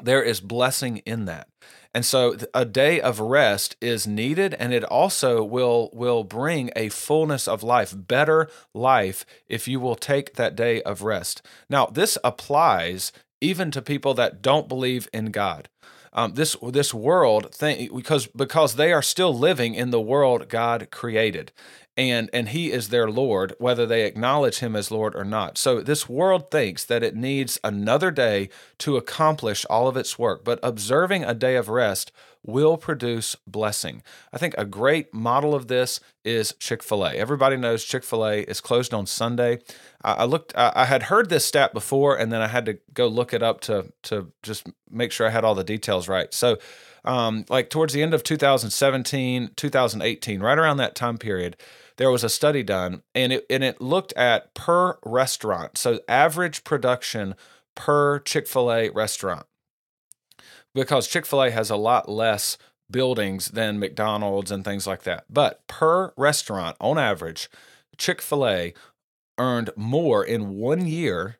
there 0.01 0.23
is 0.23 0.41
blessing 0.41 0.97
in 0.99 1.25
that. 1.25 1.47
And 1.93 2.05
so 2.05 2.35
a 2.53 2.65
day 2.65 2.99
of 2.99 3.21
rest 3.21 3.77
is 3.79 4.05
needed 4.05 4.53
and 4.55 4.73
it 4.73 4.83
also 4.83 5.41
will 5.41 5.89
will 5.93 6.25
bring 6.25 6.69
a 6.75 6.89
fullness 6.89 7.47
of 7.47 7.63
life, 7.63 7.93
better 7.95 8.49
life 8.73 9.25
if 9.47 9.65
you 9.67 9.79
will 9.79 9.95
take 9.95 10.33
that 10.35 10.57
day 10.57 10.81
of 10.81 11.03
rest. 11.03 11.41
Now, 11.69 11.85
this 11.85 12.17
applies 12.23 13.13
even 13.39 13.71
to 13.71 13.81
people 13.81 14.13
that 14.15 14.41
don't 14.41 14.67
believe 14.67 15.07
in 15.13 15.31
God 15.31 15.69
um, 16.15 16.33
this 16.33 16.55
this 16.71 16.93
world 16.93 17.53
thing 17.53 17.89
because 17.93 18.25
because 18.27 18.75
they 18.75 18.91
are 18.93 19.01
still 19.01 19.37
living 19.37 19.75
in 19.75 19.91
the 19.91 20.01
world 20.01 20.49
God 20.49 20.87
created, 20.89 21.51
and 21.97 22.29
and 22.33 22.49
He 22.49 22.71
is 22.71 22.89
their 22.89 23.09
Lord, 23.09 23.55
whether 23.59 23.85
they 23.85 24.05
acknowledge 24.05 24.59
Him 24.59 24.75
as 24.75 24.91
Lord 24.91 25.15
or 25.15 25.25
not. 25.25 25.57
So 25.57 25.81
this 25.81 26.09
world 26.09 26.51
thinks 26.51 26.83
that 26.85 27.03
it 27.03 27.15
needs 27.15 27.59
another 27.63 28.11
day 28.11 28.49
to 28.79 28.97
accomplish 28.97 29.65
all 29.69 29.87
of 29.87 29.97
its 29.97 30.19
work, 30.19 30.43
but 30.43 30.59
observing 30.61 31.23
a 31.23 31.33
day 31.33 31.55
of 31.55 31.69
rest 31.69 32.11
will 32.45 32.77
produce 32.77 33.35
blessing. 33.47 34.03
I 34.31 34.37
think 34.37 34.53
a 34.57 34.65
great 34.65 35.13
model 35.13 35.55
of 35.55 35.67
this 35.67 35.99
is 36.23 36.53
Chick 36.59 36.83
fil 36.83 37.05
A. 37.05 37.13
Everybody 37.13 37.57
knows 37.57 37.83
Chick 37.83 38.03
fil 38.03 38.25
A 38.25 38.41
is 38.41 38.61
closed 38.61 38.93
on 38.93 39.07
Sunday. 39.07 39.59
I 40.03 40.25
looked, 40.25 40.53
I 40.55 40.85
had 40.85 41.03
heard 41.03 41.29
this 41.29 41.45
stat 41.45 41.73
before, 41.73 42.15
and 42.15 42.31
then 42.31 42.41
I 42.41 42.47
had 42.47 42.65
to 42.67 42.77
go 42.93 43.07
look 43.07 43.33
it 43.33 43.41
up 43.41 43.61
to, 43.61 43.91
to 44.03 44.31
just 44.43 44.67
make 44.89 45.11
sure 45.11 45.25
I 45.25 45.31
had 45.31 45.43
all 45.43 45.55
the 45.55 45.63
details 45.63 46.07
right. 46.07 46.31
So, 46.31 46.57
um, 47.03 47.45
like 47.49 47.69
towards 47.69 47.93
the 47.93 48.03
end 48.03 48.13
of 48.13 48.23
2017, 48.23 49.51
2018, 49.55 50.39
right 50.41 50.57
around 50.57 50.77
that 50.77 50.95
time 50.95 51.17
period, 51.17 51.57
there 51.97 52.11
was 52.11 52.23
a 52.23 52.29
study 52.29 52.63
done 52.63 53.03
and 53.13 53.33
it, 53.33 53.45
and 53.49 53.63
it 53.63 53.81
looked 53.81 54.13
at 54.13 54.53
per 54.53 54.97
restaurant. 55.03 55.77
So, 55.77 55.99
average 56.07 56.63
production 56.63 57.35
per 57.75 58.19
Chick 58.19 58.47
fil 58.47 58.71
A 58.71 58.89
restaurant 58.89 59.45
because 60.73 61.07
Chick 61.07 61.25
fil 61.25 61.43
A 61.43 61.51
has 61.51 61.69
a 61.69 61.75
lot 61.75 62.09
less 62.09 62.57
buildings 62.89 63.49
than 63.49 63.79
McDonald's 63.79 64.51
and 64.51 64.63
things 64.63 64.85
like 64.85 65.03
that. 65.03 65.25
But 65.29 65.65
per 65.67 66.13
restaurant, 66.17 66.77
on 66.79 66.97
average, 66.97 67.49
Chick 67.97 68.21
fil 68.21 68.47
A 68.47 68.73
earned 69.37 69.71
more 69.75 70.23
in 70.23 70.55
one 70.55 70.85
year 70.85 71.37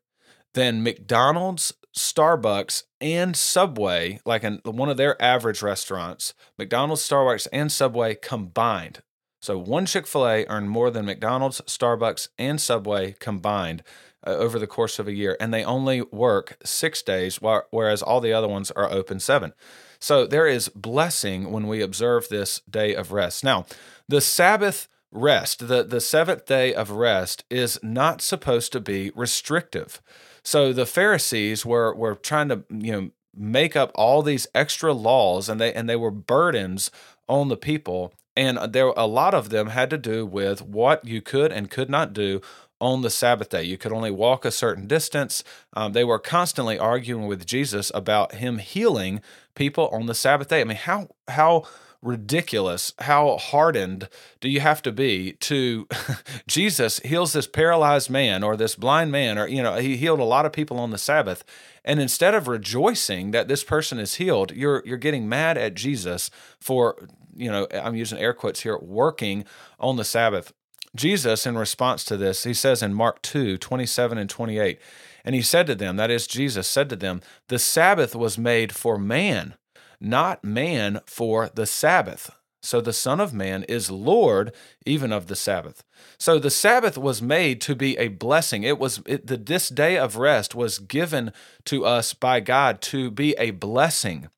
than 0.54 0.84
McDonald's, 0.84 1.74
Starbucks, 1.96 2.84
and 3.00 3.36
Subway, 3.36 4.20
like 4.26 4.44
in 4.44 4.60
one 4.64 4.90
of 4.90 4.98
their 4.98 5.22
average 5.22 5.62
restaurants, 5.62 6.34
McDonald's, 6.58 7.08
Starbucks, 7.08 7.48
and 7.54 7.72
Subway 7.72 8.16
combined. 8.16 9.02
So 9.46 9.60
one 9.60 9.86
Chick 9.86 10.08
fil 10.08 10.28
A 10.28 10.46
earned 10.48 10.72
more 10.72 10.90
than 10.90 11.06
McDonald's, 11.06 11.62
Starbucks, 11.68 12.30
and 12.40 12.60
Subway 12.60 13.16
combined 13.20 13.84
uh, 14.25 14.32
over 14.32 14.58
the 14.58 14.66
course 14.66 14.98
of 14.98 15.08
a 15.08 15.14
year. 15.14 15.38
And 15.40 15.54
they 15.54 15.64
only 15.64 16.02
work 16.02 16.58
six 16.66 17.04
days, 17.04 17.40
whereas 17.42 18.02
all 18.02 18.22
the 18.22 18.34
other 18.34 18.48
ones 18.48 18.72
are 18.72 18.92
open 18.92 19.20
seven. 19.20 19.54
So 20.00 20.25
there 20.25 20.48
is 20.48 20.70
blessing 20.70 21.52
when 21.52 21.68
we 21.68 21.82
observe 21.82 22.28
this 22.28 22.62
day 22.68 22.96
of 22.96 23.12
rest. 23.12 23.44
Now, 23.44 23.68
the 24.08 24.20
Sabbath 24.20 24.88
rest, 25.12 25.68
the, 25.68 25.84
the 25.84 26.02
seventh 26.02 26.48
day 26.48 26.74
of 26.74 26.90
rest, 26.90 27.44
is 27.52 27.80
not 27.84 28.22
supposed 28.22 28.72
to 28.72 28.80
be 28.80 29.12
restrictive. 29.14 30.02
So 30.42 30.74
the 30.74 30.88
Pharisees 30.88 31.64
were 31.64 31.94
were 31.94 32.16
trying 32.16 32.50
to 32.50 32.64
you 32.70 32.92
know 32.92 33.12
make 33.36 33.75
up 33.75 33.92
all 33.94 34.24
these 34.24 34.48
extra 34.56 34.92
laws, 34.92 35.50
and 35.50 35.62
they 35.62 35.72
and 35.72 35.88
they 35.88 35.96
were 35.96 36.12
burdens 36.12 36.90
on 37.28 37.50
the 37.50 37.58
people. 37.58 38.12
And 38.36 38.58
there 38.74 38.88
a 38.98 39.08
lot 39.08 39.34
of 39.34 39.50
them 39.50 39.68
had 39.68 39.89
to 39.92 39.98
do 39.98 40.25
with 40.25 40.62
what 40.62 41.06
you 41.06 41.22
could 41.22 41.51
and 41.51 41.70
could 41.70 41.89
not 41.89 42.13
do 42.13 42.42
on 42.82 43.01
the 43.01 43.10
Sabbath 43.10 43.50
day. 43.50 43.63
You 43.63 43.77
could 43.77 43.94
only 43.94 44.12
walk 44.12 44.44
a 44.44 44.51
certain 44.51 44.88
distance. 44.88 45.44
Um, 45.74 45.94
they 45.94 46.04
were 46.04 46.20
constantly 46.20 46.77
arguing 46.77 47.27
with 47.27 47.46
Jesus 47.46 47.92
about 47.96 48.36
him 48.36 48.58
healing 48.58 49.22
people 49.56 49.88
on 49.89 50.08
the 50.08 50.15
Sabbath 50.15 50.50
day. 50.50 50.62
I 50.62 50.65
mean, 50.65 50.77
how 50.77 51.10
how 51.27 51.63
ridiculous 52.01 52.94
how 53.00 53.36
hardened 53.38 54.08
do 54.39 54.48
you 54.48 54.60
have 54.60 54.80
to 54.80 54.92
be 54.92 55.32
to 55.34 55.88
Jesus 56.48 57.00
heals 57.00 57.34
this 57.34 57.48
paralyzed 57.48 58.12
man 58.12 58.44
or 58.44 58.56
this 58.56 58.75
blind 58.75 59.12
man 59.12 59.39
or 59.39 59.48
you 59.48 59.63
know 59.63 59.75
he 59.77 59.98
healed 59.98 60.20
a 60.20 60.24
lot 60.24 60.46
of 60.46 60.54
people 60.54 60.77
on 60.77 60.92
the 60.92 61.00
Sabbath 61.00 61.44
and 61.84 62.00
instead 62.00 62.36
of 62.36 62.48
rejoicing 62.48 63.32
that 63.32 63.48
this 63.48 63.63
person 63.63 63.98
is 63.98 64.15
healed 64.15 64.51
you're 64.51 64.84
you're 64.86 65.00
getting 65.00 65.27
mad 65.27 65.58
at 65.58 65.74
Jesus 65.74 66.30
for 66.60 67.08
you 67.36 67.51
know 67.51 67.68
I'm 67.74 67.96
using 67.96 68.18
air 68.18 68.34
quotes 68.34 68.62
here 68.62 68.77
working 68.77 69.46
on 69.80 69.98
the 69.98 70.06
Sabbath 70.06 70.54
Jesus 70.96 71.46
in 71.46 71.58
response 71.58 72.04
to 72.06 72.18
this 72.18 72.44
he 72.44 72.54
says 72.54 72.82
in 72.82 72.94
Mark 72.94 73.22
2 73.22 73.58
27 73.58 74.18
and 74.18 74.30
28 74.30 74.80
and 75.24 75.36
he 75.36 75.42
said 75.42 75.68
to 75.68 75.75
them 75.75 75.98
that 75.98 76.12
is 76.12 76.27
Jesus 76.27 76.68
said 76.68 76.89
to 76.89 76.96
them 76.96 77.22
the 77.48 77.60
Sabbath 77.60 78.15
was 78.15 78.38
made 78.38 78.72
for 78.74 78.98
man 78.98 79.56
not 80.00 80.44
man 80.44 81.01
for 81.06 81.50
the 81.54 81.65
Sabbath. 81.65 82.32
So 82.62 82.82
the 82.82 82.94
Son 82.94 83.20
of 83.20 83.34
Man 83.34 83.63
is 83.63 83.92
Lord 83.92 84.51
even 84.86 85.12
of 85.12 85.27
the 85.27 85.36
Sabbath. 85.36 85.84
So 86.18 86.39
the 86.39 86.50
Sabbath 86.50 86.98
was 86.98 87.22
made 87.22 87.62
to 87.62 87.75
be 87.75 87.96
a 87.98 88.08
blessing. 88.08 88.63
It 88.63 88.80
was 88.80 89.01
it, 89.06 89.27
the, 89.27 89.38
this 89.38 89.70
day 89.70 89.98
of 89.98 90.18
rest 90.18 90.56
was 90.56 90.80
given 90.80 91.32
to 91.65 91.86
us 91.86 92.13
by 92.13 92.39
God 92.39 92.82
to 92.84 93.12
be 93.12 93.36
a 93.38 93.51
blessing 93.51 94.30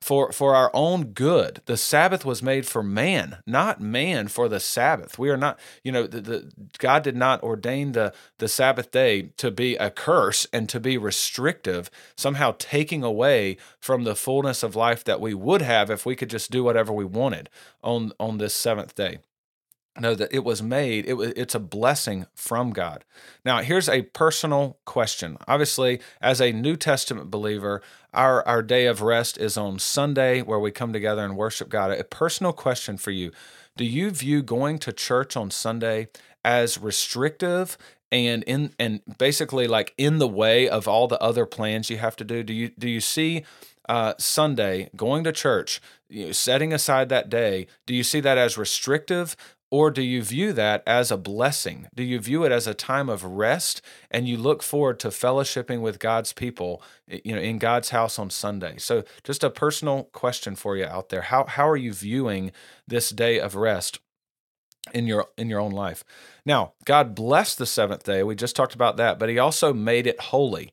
for 0.00 0.32
for 0.32 0.54
our 0.54 0.70
own 0.74 1.06
good. 1.12 1.62
The 1.66 1.76
Sabbath 1.76 2.24
was 2.24 2.42
made 2.42 2.66
for 2.66 2.82
man, 2.82 3.38
not 3.46 3.80
man 3.80 4.28
for 4.28 4.48
the 4.48 4.60
Sabbath. 4.60 5.18
We 5.18 5.30
are 5.30 5.36
not, 5.36 5.58
you 5.82 5.92
know, 5.92 6.06
the, 6.06 6.20
the, 6.20 6.52
God 6.78 7.02
did 7.02 7.16
not 7.16 7.42
ordain 7.42 7.92
the 7.92 8.12
the 8.38 8.48
Sabbath 8.48 8.90
day 8.90 9.30
to 9.36 9.50
be 9.50 9.76
a 9.76 9.90
curse 9.90 10.46
and 10.52 10.68
to 10.68 10.80
be 10.80 10.98
restrictive, 10.98 11.90
somehow 12.16 12.54
taking 12.58 13.02
away 13.02 13.56
from 13.80 14.04
the 14.04 14.16
fullness 14.16 14.62
of 14.62 14.76
life 14.76 15.02
that 15.04 15.20
we 15.20 15.34
would 15.34 15.62
have 15.62 15.90
if 15.90 16.06
we 16.06 16.16
could 16.16 16.30
just 16.30 16.50
do 16.50 16.62
whatever 16.62 16.92
we 16.92 17.04
wanted 17.04 17.48
on 17.82 18.12
on 18.20 18.38
this 18.38 18.54
seventh 18.54 18.94
day 18.94 19.18
know 20.00 20.14
that 20.14 20.32
it 20.32 20.44
was 20.44 20.62
made 20.62 21.06
it, 21.06 21.14
it's 21.36 21.54
a 21.54 21.60
blessing 21.60 22.26
from 22.34 22.70
god. 22.70 23.04
Now 23.44 23.62
here's 23.62 23.88
a 23.88 24.02
personal 24.02 24.78
question. 24.84 25.36
Obviously 25.46 26.00
as 26.20 26.40
a 26.40 26.52
new 26.52 26.76
testament 26.76 27.30
believer 27.30 27.82
our 28.12 28.46
our 28.46 28.62
day 28.62 28.86
of 28.86 29.02
rest 29.02 29.38
is 29.38 29.56
on 29.56 29.78
sunday 29.78 30.42
where 30.42 30.58
we 30.60 30.70
come 30.70 30.92
together 30.92 31.24
and 31.24 31.36
worship 31.36 31.68
god. 31.68 31.90
A 31.90 32.04
personal 32.04 32.52
question 32.52 32.96
for 32.96 33.10
you. 33.10 33.32
Do 33.76 33.84
you 33.84 34.10
view 34.10 34.42
going 34.42 34.78
to 34.80 34.92
church 34.92 35.36
on 35.36 35.50
sunday 35.50 36.08
as 36.44 36.78
restrictive 36.78 37.76
and 38.12 38.42
in 38.44 38.72
and 38.78 39.00
basically 39.18 39.66
like 39.66 39.94
in 39.98 40.18
the 40.18 40.28
way 40.28 40.68
of 40.68 40.86
all 40.86 41.08
the 41.08 41.20
other 41.20 41.46
plans 41.46 41.90
you 41.90 41.98
have 41.98 42.16
to 42.16 42.24
do? 42.24 42.42
Do 42.42 42.52
you 42.52 42.70
do 42.78 42.88
you 42.88 43.00
see 43.00 43.44
uh, 43.88 44.14
Sunday, 44.18 44.90
going 44.96 45.24
to 45.24 45.32
church, 45.32 45.80
you 46.08 46.26
know, 46.26 46.32
setting 46.32 46.72
aside 46.72 47.08
that 47.08 47.30
day, 47.30 47.66
do 47.86 47.94
you 47.94 48.02
see 48.02 48.20
that 48.20 48.38
as 48.38 48.58
restrictive 48.58 49.36
or 49.70 49.90
do 49.90 50.02
you 50.02 50.22
view 50.22 50.52
that 50.52 50.82
as 50.86 51.10
a 51.10 51.16
blessing? 51.16 51.88
Do 51.94 52.04
you 52.04 52.20
view 52.20 52.44
it 52.44 52.52
as 52.52 52.66
a 52.66 52.74
time 52.74 53.08
of 53.08 53.24
rest 53.24 53.82
and 54.10 54.28
you 54.28 54.36
look 54.36 54.62
forward 54.62 55.00
to 55.00 55.08
fellowshipping 55.08 55.80
with 55.80 55.98
God's 55.98 56.32
people, 56.32 56.82
you 57.08 57.34
know, 57.34 57.40
in 57.40 57.58
God's 57.58 57.90
house 57.90 58.18
on 58.18 58.30
Sunday? 58.30 58.76
So, 58.78 59.02
just 59.24 59.42
a 59.42 59.50
personal 59.50 60.04
question 60.12 60.54
for 60.54 60.76
you 60.76 60.84
out 60.84 61.08
there. 61.08 61.22
How 61.22 61.46
how 61.46 61.68
are 61.68 61.76
you 61.76 61.92
viewing 61.92 62.52
this 62.86 63.10
day 63.10 63.40
of 63.40 63.56
rest 63.56 63.98
in 64.94 65.06
your 65.08 65.26
in 65.36 65.50
your 65.50 65.60
own 65.60 65.72
life? 65.72 66.04
Now, 66.44 66.74
God 66.84 67.16
blessed 67.16 67.58
the 67.58 67.66
seventh 67.66 68.04
day. 68.04 68.22
We 68.22 68.36
just 68.36 68.54
talked 68.54 68.74
about 68.74 68.96
that, 68.98 69.18
but 69.18 69.28
he 69.28 69.38
also 69.38 69.74
made 69.74 70.06
it 70.06 70.20
holy. 70.20 70.72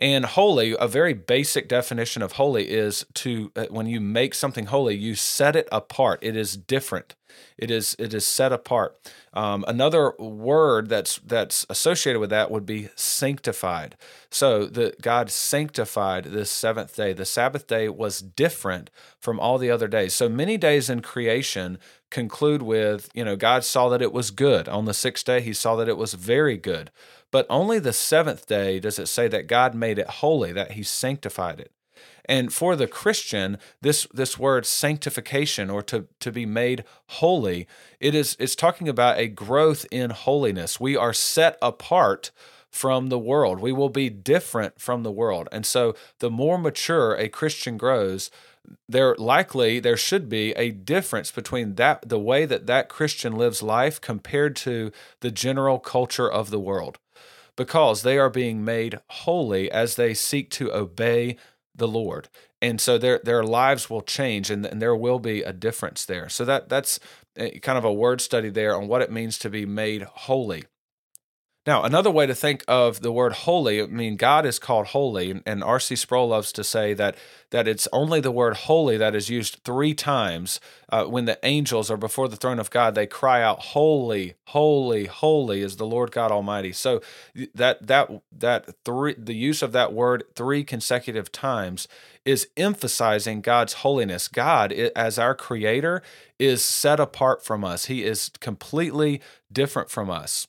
And 0.00 0.24
holy, 0.24 0.74
a 0.80 0.88
very 0.88 1.12
basic 1.12 1.68
definition 1.68 2.22
of 2.22 2.32
holy 2.32 2.70
is 2.70 3.04
to 3.14 3.52
uh, 3.54 3.66
when 3.70 3.86
you 3.86 4.00
make 4.00 4.34
something 4.34 4.66
holy, 4.66 4.96
you 4.96 5.14
set 5.14 5.54
it 5.54 5.68
apart. 5.70 6.20
It 6.22 6.36
is 6.36 6.56
different. 6.56 7.14
It 7.58 7.70
is 7.70 7.96
it 7.98 8.14
is 8.14 8.26
set 8.26 8.50
apart. 8.52 8.96
Um, 9.34 9.64
another 9.68 10.14
word 10.18 10.88
that's 10.88 11.18
that's 11.18 11.66
associated 11.68 12.18
with 12.18 12.30
that 12.30 12.50
would 12.50 12.64
be 12.64 12.88
sanctified. 12.96 13.96
So 14.30 14.66
the 14.66 14.94
God 15.02 15.30
sanctified 15.30 16.24
this 16.24 16.50
seventh 16.50 16.96
day. 16.96 17.12
The 17.12 17.26
Sabbath 17.26 17.66
day 17.66 17.88
was 17.90 18.22
different 18.22 18.90
from 19.18 19.38
all 19.38 19.58
the 19.58 19.70
other 19.70 19.86
days. 19.86 20.14
So 20.14 20.28
many 20.30 20.56
days 20.56 20.88
in 20.88 21.02
creation 21.02 21.78
conclude 22.10 22.62
with 22.62 23.10
you 23.14 23.24
know 23.24 23.36
God 23.36 23.64
saw 23.64 23.90
that 23.90 24.02
it 24.02 24.12
was 24.12 24.30
good. 24.30 24.66
On 24.66 24.86
the 24.86 24.94
sixth 24.94 25.26
day, 25.26 25.42
He 25.42 25.52
saw 25.52 25.76
that 25.76 25.88
it 25.88 25.98
was 25.98 26.14
very 26.14 26.56
good. 26.56 26.90
But 27.30 27.46
only 27.48 27.78
the 27.78 27.92
seventh 27.92 28.46
day 28.46 28.80
does 28.80 28.98
it 28.98 29.06
say 29.06 29.28
that 29.28 29.46
God 29.46 29.74
made 29.74 29.98
it 29.98 30.08
holy, 30.08 30.52
that 30.52 30.72
he 30.72 30.82
sanctified 30.82 31.60
it. 31.60 31.72
And 32.24 32.52
for 32.52 32.76
the 32.76 32.86
Christian, 32.86 33.58
this 33.80 34.06
this 34.12 34.38
word 34.38 34.66
sanctification 34.66 35.70
or 35.70 35.82
to, 35.84 36.06
to 36.20 36.30
be 36.30 36.46
made 36.46 36.84
holy, 37.08 37.66
it 37.98 38.14
is 38.14 38.36
it's 38.38 38.54
talking 38.54 38.88
about 38.88 39.18
a 39.18 39.26
growth 39.26 39.84
in 39.90 40.10
holiness. 40.10 40.78
We 40.78 40.96
are 40.96 41.12
set 41.12 41.58
apart 41.60 42.30
from 42.70 43.08
the 43.08 43.18
world. 43.18 43.58
We 43.58 43.72
will 43.72 43.88
be 43.88 44.08
different 44.10 44.80
from 44.80 45.02
the 45.02 45.10
world. 45.10 45.48
And 45.50 45.66
so 45.66 45.96
the 46.20 46.30
more 46.30 46.56
mature 46.56 47.16
a 47.16 47.28
Christian 47.28 47.76
grows, 47.76 48.30
there 48.88 49.16
likely 49.16 49.80
there 49.80 49.96
should 49.96 50.28
be 50.28 50.52
a 50.52 50.70
difference 50.70 51.32
between 51.32 51.74
that 51.76 52.08
the 52.08 52.18
way 52.18 52.46
that 52.46 52.66
that 52.68 52.88
Christian 52.88 53.34
lives 53.34 53.62
life 53.62 54.00
compared 54.00 54.54
to 54.56 54.92
the 55.20 55.32
general 55.32 55.78
culture 55.78 56.30
of 56.30 56.50
the 56.50 56.60
world 56.60 56.98
because 57.60 58.00
they 58.00 58.16
are 58.16 58.30
being 58.30 58.64
made 58.64 58.98
holy 59.10 59.70
as 59.70 59.96
they 59.96 60.14
seek 60.14 60.48
to 60.48 60.72
obey 60.72 61.36
the 61.74 61.86
Lord. 61.86 62.30
And 62.62 62.80
so 62.80 62.96
their 62.96 63.20
their 63.22 63.44
lives 63.44 63.90
will 63.90 64.00
change 64.00 64.48
and, 64.50 64.64
and 64.64 64.80
there 64.80 64.96
will 64.96 65.18
be 65.18 65.42
a 65.42 65.52
difference 65.52 66.06
there. 66.06 66.30
So 66.30 66.46
that 66.46 66.70
that's 66.70 66.98
eh, 67.36 67.58
kind 67.58 67.76
of 67.76 67.84
a 67.84 67.92
word 67.92 68.22
study 68.22 68.48
there 68.48 68.74
on 68.74 68.88
what 68.88 69.02
it 69.02 69.12
means 69.12 69.36
to 69.40 69.50
be 69.50 69.66
made 69.66 70.04
holy. 70.04 70.64
Now, 71.66 71.82
another 71.82 72.10
way 72.10 72.26
to 72.26 72.34
think 72.34 72.64
of 72.66 73.02
the 73.02 73.12
word 73.12 73.34
holy, 73.34 73.82
I 73.82 73.86
mean, 73.86 74.16
God 74.16 74.46
is 74.46 74.58
called 74.58 74.86
holy, 74.88 75.42
and 75.44 75.62
R.C. 75.62 75.94
Sproul 75.94 76.28
loves 76.28 76.52
to 76.52 76.64
say 76.64 76.94
that 76.94 77.16
that 77.50 77.68
it's 77.68 77.86
only 77.92 78.20
the 78.20 78.30
word 78.30 78.56
holy 78.56 78.96
that 78.96 79.14
is 79.14 79.28
used 79.28 79.60
three 79.62 79.92
times 79.92 80.58
uh, 80.88 81.04
when 81.04 81.26
the 81.26 81.38
angels 81.42 81.90
are 81.90 81.98
before 81.98 82.28
the 82.28 82.36
throne 82.36 82.58
of 82.58 82.70
God. 82.70 82.94
They 82.94 83.06
cry 83.06 83.42
out, 83.42 83.60
"Holy, 83.60 84.36
holy, 84.46 85.04
holy 85.04 85.60
is 85.60 85.76
the 85.76 85.84
Lord 85.84 86.12
God 86.12 86.32
Almighty." 86.32 86.72
So 86.72 87.02
that 87.54 87.86
that 87.86 88.10
that 88.32 88.74
three 88.86 89.14
the 89.18 89.34
use 89.34 89.60
of 89.60 89.72
that 89.72 89.92
word 89.92 90.24
three 90.34 90.64
consecutive 90.64 91.30
times 91.30 91.88
is 92.24 92.48
emphasizing 92.56 93.42
God's 93.42 93.74
holiness. 93.74 94.28
God, 94.28 94.72
as 94.72 95.18
our 95.18 95.34
Creator, 95.34 96.00
is 96.38 96.64
set 96.64 96.98
apart 96.98 97.44
from 97.44 97.64
us. 97.64 97.84
He 97.84 98.02
is 98.02 98.30
completely 98.40 99.20
different 99.52 99.90
from 99.90 100.08
us. 100.08 100.46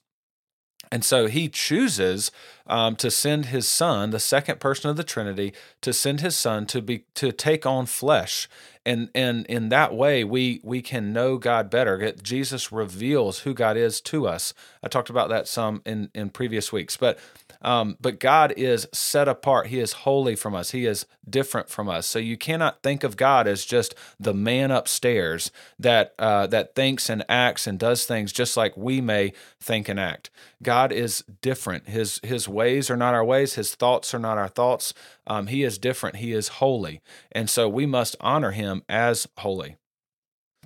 And 0.92 1.02
so 1.02 1.26
he 1.26 1.48
chooses 1.48 2.30
um, 2.66 2.96
to 2.96 3.10
send 3.10 3.46
his 3.46 3.66
son, 3.66 4.10
the 4.10 4.20
second 4.20 4.60
person 4.60 4.90
of 4.90 4.98
the 4.98 5.02
Trinity, 5.02 5.54
to 5.80 5.90
send 5.90 6.20
his 6.20 6.36
son 6.36 6.66
to 6.66 6.82
be 6.82 7.06
to 7.14 7.32
take 7.32 7.64
on 7.64 7.86
flesh, 7.86 8.46
and 8.84 9.08
and 9.14 9.46
in 9.46 9.70
that 9.70 9.94
way 9.94 10.22
we 10.22 10.60
we 10.62 10.82
can 10.82 11.12
know 11.14 11.38
God 11.38 11.70
better. 11.70 12.12
Jesus 12.22 12.70
reveals 12.70 13.40
who 13.40 13.54
God 13.54 13.78
is 13.78 14.02
to 14.02 14.28
us. 14.28 14.52
I 14.82 14.88
talked 14.88 15.08
about 15.08 15.30
that 15.30 15.48
some 15.48 15.80
in 15.86 16.10
in 16.14 16.28
previous 16.28 16.72
weeks, 16.72 16.98
but 16.98 17.18
Um, 17.62 17.96
but 18.00 18.20
God 18.20 18.52
is 18.56 18.88
set 18.92 19.28
apart. 19.28 19.68
He 19.68 19.78
is 19.78 19.92
holy 19.92 20.36
from 20.36 20.54
us. 20.54 20.72
He 20.72 20.86
is 20.86 21.06
different 21.28 21.68
from 21.68 21.88
us. 21.88 22.06
So 22.06 22.18
you 22.18 22.36
cannot 22.36 22.82
think 22.82 23.04
of 23.04 23.16
God 23.16 23.46
as 23.46 23.64
just 23.64 23.94
the 24.18 24.34
man 24.34 24.70
upstairs 24.70 25.50
that 25.78 26.14
uh, 26.18 26.46
that 26.48 26.74
thinks 26.74 27.08
and 27.08 27.24
acts 27.28 27.66
and 27.66 27.78
does 27.78 28.04
things 28.04 28.32
just 28.32 28.56
like 28.56 28.76
we 28.76 29.00
may 29.00 29.32
think 29.60 29.88
and 29.88 30.00
act. 30.00 30.30
God 30.62 30.92
is 30.92 31.24
different. 31.40 31.88
His 31.88 32.20
His 32.22 32.48
ways 32.48 32.90
are 32.90 32.96
not 32.96 33.14
our 33.14 33.24
ways. 33.24 33.54
His 33.54 33.74
thoughts 33.74 34.12
are 34.14 34.18
not 34.18 34.38
our 34.38 34.48
thoughts. 34.48 34.92
Um, 35.26 35.46
he 35.46 35.62
is 35.62 35.78
different. 35.78 36.16
He 36.16 36.32
is 36.32 36.48
holy, 36.48 37.00
and 37.30 37.48
so 37.48 37.68
we 37.68 37.86
must 37.86 38.16
honor 38.20 38.50
Him 38.50 38.82
as 38.88 39.28
holy. 39.38 39.76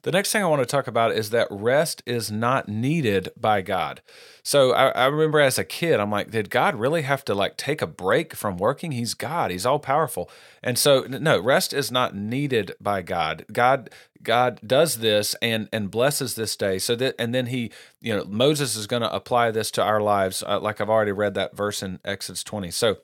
The 0.07 0.13
next 0.13 0.31
thing 0.31 0.41
I 0.41 0.47
want 0.47 0.63
to 0.63 0.67
talk 0.67 0.87
about 0.87 1.11
is 1.11 1.31
that 1.31 1.49
rest 1.51 2.01
is 2.07 2.31
not 2.31 2.69
needed 2.69 3.31
by 3.37 3.61
God. 3.61 4.03
So 4.45 4.71
I, 4.71 4.91
I, 4.91 5.07
remember 5.07 5.41
as 5.41 5.59
a 5.59 5.65
kid, 5.65 5.99
I'm 5.99 6.13
like, 6.13 6.31
did 6.31 6.49
God 6.49 6.77
really 6.77 7.03
have 7.03 7.25
to 7.25 7.35
like 7.35 7.57
take 7.57 7.83
a 7.83 7.89
break 7.89 8.33
from 8.33 8.57
working? 8.57 8.93
He's 8.93 9.15
God. 9.15 9.51
He's 9.51 9.67
all 9.67 9.81
powerful. 9.81 10.31
And 10.63 10.79
so 10.79 11.01
no, 11.09 11.41
rest 11.41 11.73
is 11.73 11.91
not 11.91 12.15
needed 12.15 12.77
by 12.81 13.03
God. 13.03 13.47
God 13.53 13.91
God 14.23 14.61
does 14.65 14.99
this 14.99 15.35
and 15.43 15.69
and 15.73 15.91
blesses 15.91 16.37
this 16.37 16.55
day. 16.55 16.79
So 16.79 16.95
that 16.95 17.17
and 17.19 17.35
then 17.35 17.47
he, 17.47 17.73
you 18.01 18.17
know, 18.17 18.25
Moses 18.27 18.77
is 18.77 18.87
going 18.87 19.03
to 19.03 19.13
apply 19.13 19.51
this 19.51 19.73
to 19.73 19.83
our 19.83 20.01
lives. 20.01 20.41
Uh, 20.47 20.61
like 20.61 20.81
I've 20.81 20.89
already 20.89 21.11
read 21.11 21.35
that 21.35 21.57
verse 21.57 21.83
in 21.83 21.99
Exodus 22.05 22.45
20. 22.45 22.71
So 22.71 22.99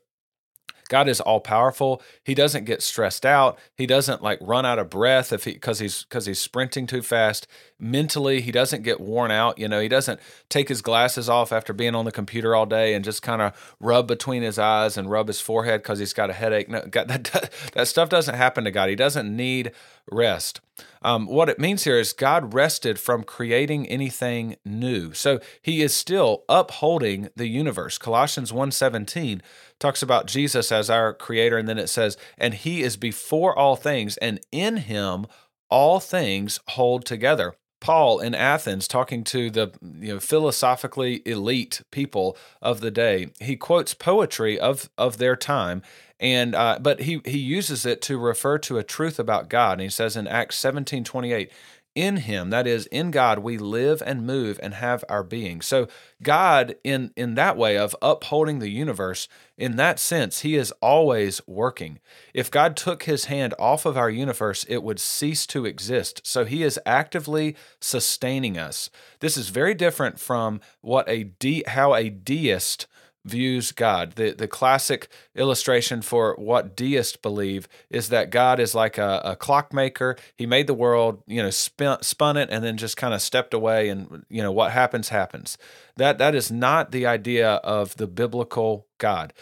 God 0.92 1.08
is 1.08 1.22
all 1.22 1.40
powerful. 1.40 2.02
He 2.22 2.34
doesn't 2.34 2.66
get 2.66 2.82
stressed 2.82 3.25
out. 3.25 3.58
He 3.75 3.87
doesn't 3.87 4.22
like 4.22 4.38
run 4.42 4.66
out 4.66 4.78
of 4.78 4.90
breath 4.90 5.32
if 5.32 5.44
he 5.44 5.52
because 5.54 5.78
he's 5.78 6.02
because 6.02 6.26
he's 6.26 6.38
sprinting 6.38 6.87
too 6.87 7.00
fast. 7.00 7.46
Mentally, 7.80 8.42
he 8.42 8.52
doesn't 8.52 8.82
get 8.82 9.00
worn 9.00 9.30
out. 9.30 9.58
You 9.58 9.68
know, 9.68 9.80
he 9.80 9.88
doesn't 9.88 10.20
take 10.50 10.68
his 10.68 10.82
glasses 10.82 11.30
off 11.30 11.50
after 11.50 11.72
being 11.72 11.94
on 11.94 12.04
the 12.04 12.12
computer 12.12 12.54
all 12.54 12.66
day 12.66 12.92
and 12.92 13.02
just 13.02 13.22
kind 13.22 13.40
of 13.40 13.75
rub 13.80 14.06
between 14.06 14.42
his 14.42 14.58
eyes 14.58 14.99
and 14.99 15.11
rub 15.11 15.28
his 15.28 15.40
forehead 15.40 15.82
because 15.82 15.99
he's 15.99 16.12
got 16.12 16.28
a 16.28 16.34
headache. 16.34 16.68
No, 16.68 16.82
God, 16.82 17.08
that 17.32 17.50
that 17.72 17.88
stuff 17.88 18.11
doesn't 18.11 18.34
happen 18.34 18.64
to 18.64 18.70
God. 18.70 18.90
He 18.90 18.94
doesn't 18.94 19.34
need 19.34 19.72
rest. 20.11 20.61
Um, 21.02 21.26
what 21.26 21.49
it 21.49 21.59
means 21.59 21.85
here 21.85 21.99
is 21.99 22.12
God 22.12 22.54
rested 22.54 22.99
from 22.99 23.25
creating 23.25 23.88
anything 23.88 24.56
new. 24.64 25.12
So 25.12 25.40
he 25.61 25.82
is 25.82 25.94
still 25.94 26.44
upholding 26.49 27.28
the 27.37 27.47
universe. 27.47 27.99
Colossians 27.99 28.52
1:17 28.52 29.42
talks 29.78 30.02
about 30.02 30.26
Jesus 30.26 30.73
as 30.73 30.90
our 30.90 31.12
creator 31.12 31.59
and 31.59 31.68
then 31.68 31.78
it 31.78 31.88
says 31.88 32.16
and 32.38 32.54
he 32.54 32.82
is 32.82 32.97
before 32.97 33.56
all 33.56 33.76
things 33.76 34.16
and 34.18 34.40
in 34.50 34.78
him 34.78 35.26
all 35.71 36.00
things 36.00 36.61
hold 36.68 37.04
together. 37.04 37.54
Paul 37.82 38.20
in 38.20 38.34
Athens 38.34 38.86
talking 38.86 39.24
to 39.24 39.50
the 39.50 39.72
you 39.82 40.14
know 40.14 40.20
philosophically 40.20 41.20
elite 41.26 41.82
people 41.90 42.38
of 42.62 42.80
the 42.80 42.92
day. 42.92 43.28
He 43.40 43.56
quotes 43.56 43.92
poetry 43.92 44.58
of 44.58 44.88
of 44.96 45.18
their 45.18 45.36
time 45.36 45.82
and 46.22 46.54
uh, 46.54 46.78
but 46.80 47.00
he 47.00 47.20
he 47.24 47.38
uses 47.38 47.84
it 47.84 48.00
to 48.02 48.16
refer 48.16 48.56
to 48.58 48.78
a 48.78 48.84
truth 48.84 49.18
about 49.18 49.50
God. 49.50 49.72
And 49.72 49.82
he 49.82 49.88
says 49.90 50.16
in 50.16 50.28
Acts 50.28 50.56
17, 50.56 51.02
28, 51.02 51.50
in 51.94 52.18
him 52.18 52.50
that 52.50 52.66
is 52.66 52.87
in 52.87 53.11
god 53.11 53.40
we 53.40 53.58
live 53.58 54.02
and 54.04 54.26
move 54.26 54.58
and 54.62 54.75
have 54.75 55.04
our 55.08 55.22
being. 55.22 55.61
So 55.61 55.88
god 56.22 56.75
in 56.84 57.12
in 57.16 57.34
that 57.34 57.56
way 57.56 57.76
of 57.76 57.96
upholding 58.00 58.58
the 58.58 58.70
universe 58.70 59.28
in 59.56 59.76
that 59.76 59.99
sense 59.99 60.40
he 60.40 60.56
is 60.56 60.72
always 60.80 61.40
working. 61.46 61.99
If 62.34 62.50
god 62.50 62.76
took 62.76 63.04
his 63.04 63.26
hand 63.26 63.54
off 63.58 63.84
of 63.87 63.96
our 63.96 64.11
universe 64.11 64.64
it 64.68 64.82
would 64.82 65.00
cease 65.00 65.46
to 65.49 65.66
exist. 65.66 66.20
So 66.25 66.44
he 66.44 66.62
is 66.62 66.80
actively 66.87 67.56
sustaining 67.80 68.58
us. 68.58 68.90
This 69.20 69.37
is 69.37 69.50
very 69.50 69.75
different 69.75 70.18
from 70.18 70.61
what 70.80 71.08
a 71.08 71.25
de- 71.25 71.64
how 71.66 71.94
a 71.94 72.08
deist 72.08 72.87
views 73.25 73.73
God. 73.73 74.12
The 74.12 74.33
the 74.33 74.49
classic 74.49 75.09
illustration 75.35 76.02
for 76.02 76.35
what 76.37 76.76
deists 76.76 77.17
believe 77.17 77.69
is 77.91 78.09
that 78.09 78.31
God 78.31 78.58
is 78.58 78.75
like 78.75 78.99
a, 78.99 79.21
a 79.25 79.37
clockmaker. 79.37 80.17
He 80.37 80.47
made 80.47 80.67
the 80.67 80.75
world, 80.75 81.23
you 81.26 81.43
know, 81.43 81.50
spun, 81.50 82.02
spun 82.02 82.37
it 82.37 82.49
and 82.50 82.65
then 82.65 82.76
just 82.76 82.97
kind 82.97 83.15
of 83.15 83.23
stepped 83.23 83.54
away 83.54 83.89
and 83.89 84.25
you 84.28 84.43
know 84.43 84.52
what 84.52 84.73
happens 84.73 85.11
happens. 85.11 85.58
That 85.97 86.19
that 86.19 86.35
is 86.35 86.50
not 86.50 86.91
the 86.91 87.06
idea 87.06 87.54
of 87.54 87.97
the 87.97 88.06
biblical 88.06 88.87
God. 88.99 89.32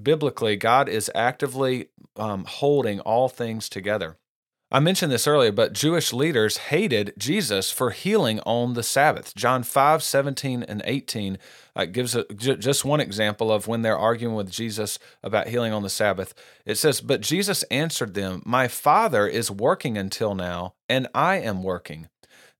Biblically, 0.00 0.56
God 0.56 0.88
is 0.88 1.10
actively 1.14 1.88
um, 2.16 2.44
holding 2.44 3.00
all 3.00 3.28
things 3.28 3.68
together. 3.68 4.16
I 4.70 4.80
mentioned 4.80 5.10
this 5.10 5.26
earlier, 5.26 5.50
but 5.50 5.72
Jewish 5.72 6.12
leaders 6.12 6.58
hated 6.58 7.14
Jesus 7.16 7.70
for 7.70 7.88
healing 7.88 8.38
on 8.40 8.74
the 8.74 8.82
Sabbath. 8.82 9.34
John 9.34 9.62
5, 9.62 10.02
17, 10.02 10.62
and 10.62 10.82
18 10.84 11.38
uh, 11.74 11.86
gives 11.86 12.14
a, 12.14 12.24
j- 12.34 12.56
just 12.56 12.84
one 12.84 13.00
example 13.00 13.50
of 13.50 13.66
when 13.66 13.80
they're 13.80 13.96
arguing 13.96 14.34
with 14.34 14.50
Jesus 14.50 14.98
about 15.22 15.48
healing 15.48 15.72
on 15.72 15.84
the 15.84 15.88
Sabbath. 15.88 16.34
It 16.66 16.74
says, 16.74 17.00
But 17.00 17.22
Jesus 17.22 17.62
answered 17.64 18.12
them, 18.12 18.42
My 18.44 18.68
Father 18.68 19.26
is 19.26 19.50
working 19.50 19.96
until 19.96 20.34
now, 20.34 20.74
and 20.86 21.08
I 21.14 21.36
am 21.36 21.62
working. 21.62 22.08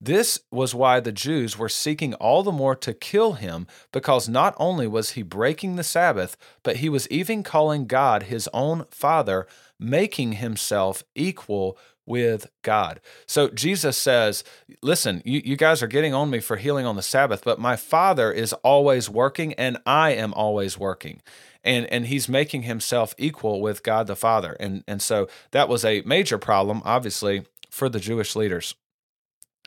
This 0.01 0.41
was 0.51 0.75
why 0.75 1.01
the 1.01 1.13
Jews 1.13 1.59
were 1.59 1.69
seeking 1.69 2.15
all 2.15 2.43
the 2.43 2.53
more 2.53 2.77
to 2.77 2.95
kill 2.95 3.35
him, 3.35 3.67
because 3.93 4.29
not 4.31 4.55
only 4.57 4.87
was 4.87 5.11
he 5.11 5.23
breaking 5.23 5.77
the 5.77 5.83
Sabbath, 5.83 6.37
but 6.63 6.77
he 6.77 6.89
was 6.89 7.09
even 7.11 7.43
calling 7.43 7.87
God 7.87 8.25
his 8.25 8.49
own 8.55 8.87
Father, 8.91 9.47
making 9.79 10.35
himself 10.35 11.03
equal 11.15 11.77
with 12.09 12.49
God. 12.63 13.01
So 13.27 13.49
Jesus 13.49 13.97
says, 13.97 14.43
Listen, 14.83 15.23
you, 15.25 15.43
you 15.45 15.57
guys 15.57 15.83
are 15.83 15.87
getting 15.87 16.15
on 16.15 16.31
me 16.31 16.41
for 16.41 16.57
healing 16.57 16.87
on 16.87 16.97
the 16.97 17.03
Sabbath, 17.03 17.45
but 17.45 17.61
my 17.61 17.77
Father 17.77 18.33
is 18.33 18.53
always 18.65 19.09
working 19.09 19.53
and 19.55 19.79
I 19.87 20.11
am 20.11 20.33
always 20.35 20.79
working. 20.79 21.23
And, 21.63 21.87
and 21.87 22.07
he's 22.07 22.29
making 22.29 22.63
himself 22.63 23.15
equal 23.19 23.61
with 23.61 23.83
God 23.83 24.07
the 24.07 24.17
Father. 24.17 24.57
And, 24.59 24.85
and 24.89 25.03
so 25.03 25.29
that 25.51 25.69
was 25.69 25.85
a 25.85 26.03
major 26.03 26.39
problem, 26.39 26.81
obviously, 26.85 27.45
for 27.71 27.89
the 27.89 28.01
Jewish 28.01 28.35
leaders. 28.35 28.75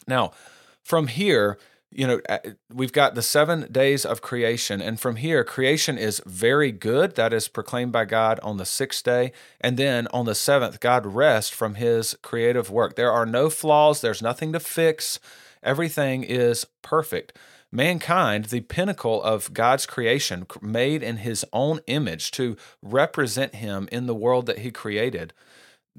Now, 0.07 0.31
from 0.83 1.07
here, 1.07 1.59
you 1.91 2.07
know, 2.07 2.21
uh, 2.29 2.39
we've 2.73 2.93
got 2.93 3.15
the 3.15 3.21
seven 3.21 3.71
days 3.71 4.05
of 4.05 4.21
creation. 4.21 4.81
And 4.81 4.99
from 4.99 5.17
here, 5.17 5.43
creation 5.43 5.97
is 5.97 6.21
very 6.25 6.71
good. 6.71 7.15
That 7.15 7.33
is 7.33 7.47
proclaimed 7.47 7.91
by 7.91 8.05
God 8.05 8.39
on 8.41 8.57
the 8.57 8.65
sixth 8.65 9.03
day. 9.03 9.33
And 9.59 9.77
then 9.77 10.07
on 10.07 10.25
the 10.25 10.35
seventh, 10.35 10.79
God 10.79 11.05
rests 11.05 11.51
from 11.51 11.75
his 11.75 12.17
creative 12.21 12.69
work. 12.69 12.95
There 12.95 13.11
are 13.11 13.25
no 13.25 13.49
flaws, 13.49 14.01
there's 14.01 14.21
nothing 14.21 14.53
to 14.53 14.59
fix. 14.59 15.19
Everything 15.61 16.23
is 16.23 16.65
perfect. 16.81 17.37
Mankind, 17.73 18.45
the 18.45 18.61
pinnacle 18.61 19.21
of 19.21 19.53
God's 19.53 19.85
creation, 19.85 20.45
made 20.61 21.03
in 21.03 21.17
his 21.17 21.45
own 21.53 21.79
image 21.87 22.31
to 22.31 22.57
represent 22.81 23.55
him 23.55 23.87
in 23.91 24.07
the 24.07 24.15
world 24.15 24.45
that 24.47 24.59
he 24.59 24.71
created 24.71 25.33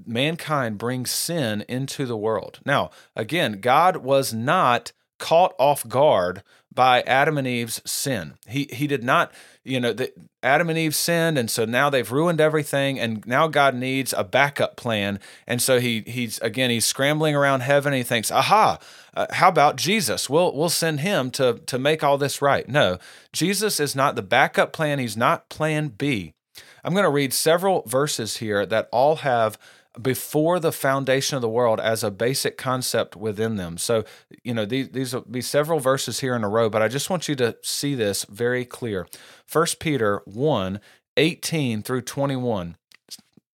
mankind 0.06 0.78
brings 0.78 1.10
sin 1.10 1.64
into 1.68 2.06
the 2.06 2.16
world. 2.16 2.60
Now, 2.64 2.90
again, 3.14 3.60
God 3.60 3.98
was 3.98 4.32
not 4.32 4.92
caught 5.22 5.54
off 5.56 5.88
guard 5.88 6.42
by 6.74 7.02
Adam 7.02 7.38
and 7.38 7.46
Eve's 7.46 7.80
sin. 7.88 8.34
He 8.48 8.68
he 8.72 8.88
did 8.88 9.04
not, 9.04 9.32
you 9.62 9.78
know, 9.78 9.92
the, 9.92 10.12
Adam 10.42 10.68
and 10.68 10.76
Eve 10.76 10.96
sinned, 10.96 11.38
and 11.38 11.48
so 11.48 11.64
now 11.64 11.88
they've 11.88 12.10
ruined 12.10 12.40
everything, 12.40 12.98
and 12.98 13.24
now 13.24 13.46
God 13.46 13.76
needs 13.76 14.12
a 14.12 14.24
backup 14.24 14.74
plan. 14.74 15.20
And 15.46 15.62
so 15.62 15.78
he 15.78 16.02
he's 16.06 16.38
again 16.40 16.70
he's 16.70 16.84
scrambling 16.84 17.36
around 17.36 17.60
heaven, 17.60 17.92
and 17.92 17.98
he 17.98 18.02
thinks, 18.02 18.32
aha, 18.32 18.80
uh, 19.14 19.26
how 19.30 19.48
about 19.48 19.76
Jesus? 19.76 20.28
We'll 20.28 20.54
we'll 20.56 20.68
send 20.68 21.00
him 21.00 21.30
to 21.32 21.60
to 21.66 21.78
make 21.78 22.02
all 22.02 22.18
this 22.18 22.42
right. 22.42 22.68
No, 22.68 22.98
Jesus 23.32 23.78
is 23.78 23.94
not 23.94 24.16
the 24.16 24.22
backup 24.22 24.72
plan. 24.72 24.98
He's 24.98 25.16
not 25.16 25.48
Plan 25.48 25.88
B. 25.88 26.34
I'm 26.82 26.94
going 26.94 27.04
to 27.04 27.10
read 27.10 27.32
several 27.32 27.84
verses 27.86 28.38
here 28.38 28.66
that 28.66 28.88
all 28.90 29.16
have 29.16 29.56
before 30.00 30.58
the 30.58 30.72
foundation 30.72 31.36
of 31.36 31.42
the 31.42 31.48
world 31.48 31.78
as 31.78 32.02
a 32.02 32.10
basic 32.10 32.56
concept 32.56 33.14
within 33.14 33.56
them. 33.56 33.76
So, 33.76 34.04
you 34.42 34.54
know, 34.54 34.64
these, 34.64 34.88
these 34.90 35.14
will 35.14 35.22
be 35.22 35.42
several 35.42 35.80
verses 35.80 36.20
here 36.20 36.34
in 36.34 36.44
a 36.44 36.48
row, 36.48 36.70
but 36.70 36.82
I 36.82 36.88
just 36.88 37.10
want 37.10 37.28
you 37.28 37.34
to 37.36 37.56
see 37.62 37.94
this 37.94 38.24
very 38.24 38.64
clear. 38.64 39.06
1 39.50 39.66
Peter 39.80 40.22
1 40.24 40.80
18 41.18 41.82
through 41.82 42.00
21. 42.02 42.76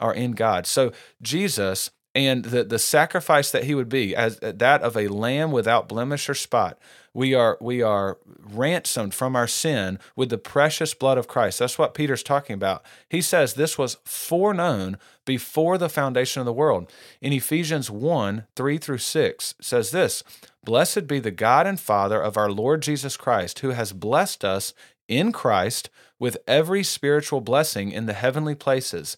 are 0.00 0.14
in 0.14 0.32
God. 0.32 0.66
So 0.66 0.92
Jesus 1.22 1.90
and 2.14 2.44
the, 2.44 2.64
the 2.64 2.78
sacrifice 2.78 3.50
that 3.50 3.64
he 3.64 3.74
would 3.74 3.88
be 3.88 4.16
as 4.16 4.38
uh, 4.42 4.52
that 4.56 4.82
of 4.82 4.96
a 4.96 5.08
lamb 5.08 5.52
without 5.52 5.88
blemish 5.88 6.28
or 6.28 6.34
spot 6.34 6.78
we 7.18 7.34
are 7.34 7.58
we 7.60 7.82
are 7.82 8.18
ransomed 8.38 9.12
from 9.12 9.34
our 9.34 9.48
sin 9.48 9.98
with 10.14 10.30
the 10.30 10.38
precious 10.38 10.94
blood 10.94 11.18
of 11.18 11.26
Christ. 11.26 11.58
That's 11.58 11.76
what 11.76 11.92
Peter's 11.92 12.22
talking 12.22 12.54
about. 12.54 12.84
He 13.08 13.20
says 13.20 13.54
this 13.54 13.76
was 13.76 13.96
foreknown 14.04 14.98
before 15.24 15.78
the 15.78 15.88
foundation 15.88 16.38
of 16.38 16.46
the 16.46 16.52
world. 16.52 16.88
In 17.20 17.32
Ephesians 17.32 17.90
1 17.90 18.46
3 18.54 18.78
through 18.78 18.98
6 18.98 19.54
says 19.60 19.90
this 19.90 20.22
blessed 20.62 21.08
be 21.08 21.18
the 21.18 21.32
God 21.32 21.66
and 21.66 21.80
Father 21.80 22.20
of 22.22 22.36
our 22.36 22.52
Lord 22.52 22.82
Jesus 22.82 23.16
Christ 23.16 23.58
who 23.60 23.70
has 23.70 23.92
blessed 23.92 24.44
us 24.44 24.72
in 25.08 25.32
Christ 25.32 25.90
with 26.20 26.36
every 26.46 26.84
spiritual 26.84 27.40
blessing 27.40 27.90
in 27.90 28.06
the 28.06 28.12
heavenly 28.12 28.54
places 28.54 29.16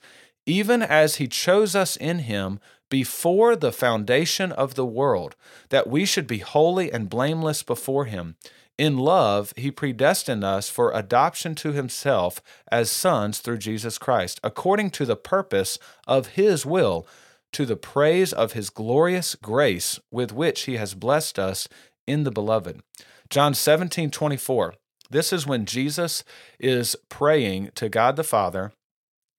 even 0.51 0.83
as 0.83 1.17
he 1.17 1.29
chose 1.29 1.77
us 1.77 1.97
in 1.97 2.19
him 2.19 2.59
before 2.89 3.55
the 3.55 3.71
foundation 3.71 4.51
of 4.51 4.75
the 4.75 4.85
world, 4.85 5.37
that 5.69 5.87
we 5.87 6.05
should 6.05 6.27
be 6.27 6.39
holy 6.39 6.93
and 6.93 7.09
blameless 7.09 7.63
before 7.63 8.07
him. 8.07 8.35
In 8.77 8.99
love, 8.99 9.53
he 9.57 9.71
predestined 9.71 10.43
us 10.43 10.69
for 10.69 10.91
adoption 10.91 11.55
to 11.57 11.71
himself 11.71 12.43
as 12.69 12.91
sons 12.91 13.39
through 13.39 13.59
Jesus 13.59 13.97
Christ, 13.97 14.41
according 14.43 14.91
to 14.91 15.07
the 15.07 15.15
purpose 15.15 15.79
of 16.09 16.31
his 16.31 16.67
will, 16.67 17.07
to 17.53 17.65
the 17.65 17.77
praise 17.77 18.33
of 18.33 18.53
his 18.53 18.71
glorious 18.71 19.37
grace 19.37 20.01
with 20.11 20.33
which 20.33 20.63
he 20.63 20.79
has 20.79 20.95
blessed 20.95 21.39
us 21.39 21.69
in 22.09 22.25
the 22.25 22.33
beloved. 22.33 22.81
John 23.29 23.55
17, 23.55 24.11
24. 24.11 24.75
This 25.11 25.33
is 25.33 25.47
when 25.47 25.65
Jesus 25.65 26.25
is 26.59 26.97
praying 27.09 27.71
to 27.77 27.89
God 27.89 28.17
the 28.17 28.25
Father 28.25 28.73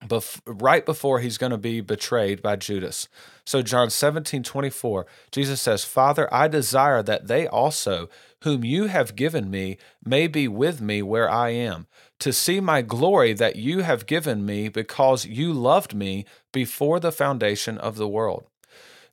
bef- 0.05 0.41
right 0.45 0.85
before 0.85 1.19
he's 1.19 1.37
going 1.37 1.51
to 1.51 1.57
be 1.57 1.81
betrayed 1.81 2.41
by 2.41 2.55
Judas. 2.55 3.07
So, 3.45 3.61
John 3.61 3.89
17, 3.89 4.43
24, 4.43 5.05
Jesus 5.31 5.61
says, 5.61 5.83
Father, 5.83 6.31
I 6.33 6.47
desire 6.47 7.03
that 7.03 7.27
they 7.27 7.47
also, 7.47 8.09
whom 8.43 8.63
you 8.63 8.85
have 8.85 9.15
given 9.15 9.49
me, 9.49 9.77
may 10.03 10.27
be 10.27 10.47
with 10.47 10.81
me 10.81 11.01
where 11.01 11.29
I 11.29 11.49
am, 11.49 11.87
to 12.19 12.31
see 12.33 12.59
my 12.59 12.81
glory 12.81 13.33
that 13.33 13.55
you 13.55 13.79
have 13.79 14.05
given 14.05 14.45
me 14.45 14.69
because 14.69 15.25
you 15.25 15.53
loved 15.53 15.93
me 15.93 16.25
before 16.51 16.99
the 16.99 17.11
foundation 17.11 17.77
of 17.77 17.95
the 17.95 18.07
world. 18.07 18.45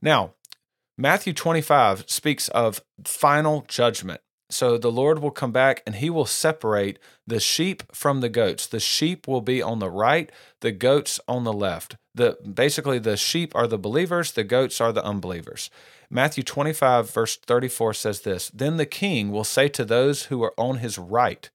Now, 0.00 0.34
Matthew 0.96 1.32
25 1.32 2.04
speaks 2.08 2.48
of 2.48 2.82
final 3.04 3.64
judgment. 3.68 4.20
So 4.50 4.78
the 4.78 4.90
Lord 4.90 5.18
will 5.18 5.30
come 5.30 5.52
back 5.52 5.82
and 5.84 5.96
he 5.96 6.08
will 6.08 6.24
separate 6.24 6.98
the 7.26 7.38
sheep 7.38 7.82
from 7.94 8.20
the 8.20 8.30
goats. 8.30 8.66
The 8.66 8.80
sheep 8.80 9.28
will 9.28 9.42
be 9.42 9.60
on 9.60 9.78
the 9.78 9.90
right, 9.90 10.32
the 10.60 10.72
goats 10.72 11.20
on 11.28 11.44
the 11.44 11.52
left. 11.52 11.96
The 12.14 12.38
basically 12.42 12.98
the 12.98 13.16
sheep 13.16 13.54
are 13.54 13.66
the 13.66 13.78
believers, 13.78 14.32
the 14.32 14.44
goats 14.44 14.80
are 14.80 14.92
the 14.92 15.04
unbelievers. 15.04 15.70
Matthew 16.10 16.42
25 16.42 17.10
verse 17.10 17.36
34 17.36 17.92
says 17.94 18.22
this, 18.22 18.50
then 18.54 18.78
the 18.78 18.86
king 18.86 19.30
will 19.30 19.44
say 19.44 19.68
to 19.68 19.84
those 19.84 20.24
who 20.24 20.42
are 20.42 20.54
on 20.56 20.78
his 20.78 20.98
right, 20.98 21.50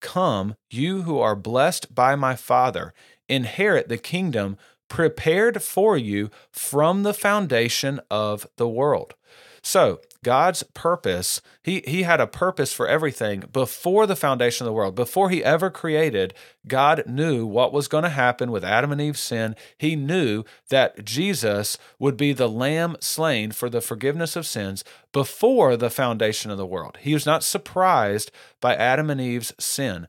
"Come, 0.00 0.56
you 0.70 1.02
who 1.02 1.18
are 1.18 1.36
blessed 1.36 1.94
by 1.94 2.16
my 2.16 2.34
Father, 2.36 2.94
inherit 3.28 3.90
the 3.90 3.98
kingdom 3.98 4.56
prepared 4.88 5.62
for 5.62 5.98
you 5.98 6.30
from 6.50 7.02
the 7.02 7.14
foundation 7.14 8.00
of 8.10 8.46
the 8.56 8.68
world." 8.68 9.14
So, 9.62 10.00
God's 10.22 10.62
purpose, 10.62 11.40
he, 11.62 11.82
he 11.86 12.02
had 12.02 12.20
a 12.20 12.26
purpose 12.26 12.72
for 12.72 12.86
everything 12.86 13.44
before 13.52 14.06
the 14.06 14.16
foundation 14.16 14.66
of 14.66 14.68
the 14.68 14.74
world. 14.74 14.94
Before 14.94 15.30
he 15.30 15.42
ever 15.42 15.70
created, 15.70 16.34
God 16.66 17.04
knew 17.06 17.46
what 17.46 17.72
was 17.72 17.88
going 17.88 18.04
to 18.04 18.10
happen 18.10 18.50
with 18.50 18.64
Adam 18.64 18.92
and 18.92 19.00
Eve's 19.00 19.20
sin. 19.20 19.56
He 19.78 19.96
knew 19.96 20.44
that 20.68 21.04
Jesus 21.04 21.78
would 21.98 22.18
be 22.18 22.32
the 22.32 22.48
lamb 22.48 22.96
slain 23.00 23.50
for 23.50 23.70
the 23.70 23.80
forgiveness 23.80 24.36
of 24.36 24.46
sins 24.46 24.84
before 25.12 25.76
the 25.76 25.90
foundation 25.90 26.50
of 26.50 26.58
the 26.58 26.66
world. 26.66 26.98
He 27.00 27.14
was 27.14 27.26
not 27.26 27.42
surprised 27.42 28.30
by 28.60 28.74
Adam 28.74 29.08
and 29.08 29.20
Eve's 29.20 29.54
sin. 29.58 30.06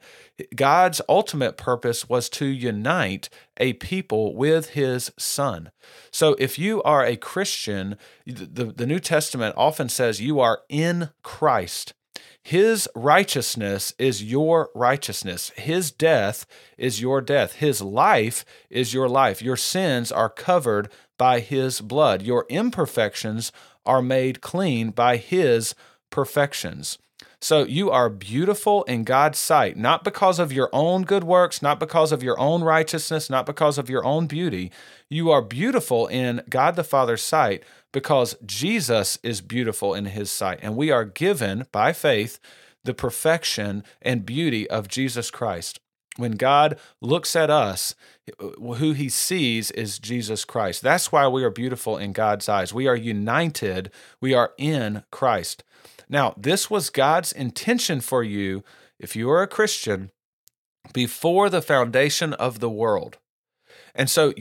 God's 0.56 1.02
ultimate 1.08 1.58
purpose 1.58 2.10
was 2.10 2.30
to 2.30 2.46
unite 2.46 3.30
a 3.58 3.74
people 3.74 4.36
with 4.36 4.72
his 4.72 5.12
son. 5.18 5.72
So 6.12 6.36
if 6.40 6.58
you 6.58 6.82
are 6.84 7.06
a 7.06 7.16
Christian, 7.16 7.98
the, 8.26 8.66
the 8.66 8.88
New 8.88 9.00
Testament 9.00 9.56
often 9.58 9.90
says 10.02 10.20
you 10.20 10.40
are 10.40 10.64
in 10.68 11.12
Christ. 11.22 11.94
His 12.42 12.90
righteousness 12.96 13.94
is 14.00 14.24
your 14.24 14.72
righteousness. 14.74 15.52
His 15.56 15.92
death 15.92 16.48
is 16.76 17.00
your 17.00 17.22
death. 17.22 17.58
His 17.58 17.84
life 17.84 18.44
is 18.72 18.96
your 18.96 19.08
life. 19.08 19.44
Your 19.44 19.56
sins 19.56 20.12
are 20.12 20.28
covered 20.28 20.90
by 21.20 21.40
His 21.40 21.82
blood. 21.82 22.24
Your 22.24 22.48
imperfections 22.50 23.52
are 23.86 24.02
made 24.02 24.42
clean 24.42 24.90
by 24.90 25.18
His 25.18 25.76
perfections. 26.10 26.98
So 27.44 27.64
you 27.64 27.90
are 27.90 28.08
beautiful 28.08 28.84
in 28.84 29.04
God's 29.04 29.40
sight, 29.40 29.76
not 29.76 30.04
because 30.04 30.38
of 30.38 30.54
your 30.54 30.70
own 30.72 31.02
good 31.02 31.24
works, 31.24 31.60
not 31.60 31.80
because 31.80 32.12
of 32.12 32.22
your 32.22 32.40
own 32.40 32.64
righteousness, 32.64 33.32
not 33.32 33.48
because 33.48 33.80
of 33.80 33.90
your 33.90 34.06
own 34.06 34.28
beauty. 34.28 34.72
You 35.10 35.32
are 35.32 35.42
beautiful 35.42 36.06
in 36.06 36.44
God 36.50 36.76
the 36.76 36.84
Father's 36.84 37.24
sight 37.24 37.64
because 37.92 38.36
Jesus 38.46 39.18
is 39.24 39.42
beautiful 39.42 39.96
in 39.96 40.06
his 40.06 40.30
sight. 40.30 40.60
And 40.62 40.76
we 40.76 40.92
are 40.92 41.04
given 41.04 41.66
by 41.72 41.94
faith 41.94 42.40
the 42.84 42.94
perfection 42.94 43.84
and 44.04 44.24
beauty 44.24 44.70
of 44.70 44.88
Jesus 44.88 45.32
Christ. 45.32 45.80
When 46.18 46.34
God 46.34 46.78
looks 47.02 47.36
at 47.36 47.50
us, 47.50 47.96
who 48.38 48.94
he 48.94 49.10
sees 49.10 49.72
is 49.72 49.98
Jesus 49.98 50.46
Christ. 50.46 50.84
That's 50.84 51.12
why 51.12 51.28
we 51.28 51.44
are 51.44 51.50
beautiful 51.50 51.98
in 51.98 52.14
God's 52.14 52.48
eyes. 52.48 52.72
We 52.74 52.88
are 52.88 52.96
united, 52.96 53.90
we 54.20 54.36
are 54.36 54.52
in 54.60 55.04
Christ. 55.10 55.64
Now, 56.12 56.36
this 56.38 56.70
was 56.70 56.90
God's 56.90 57.32
intention 57.32 58.02
for 58.02 58.22
you, 58.22 58.64
if 59.00 59.16
you 59.16 59.30
are 59.32 59.42
a 59.42 59.48
Christian, 59.48 60.12
before 60.94 61.50
the 61.50 61.62
foundation 61.62 62.34
of 62.34 62.60
the 62.60 62.70
world. 62.70 63.18
And 63.96 64.10
so 64.10 64.34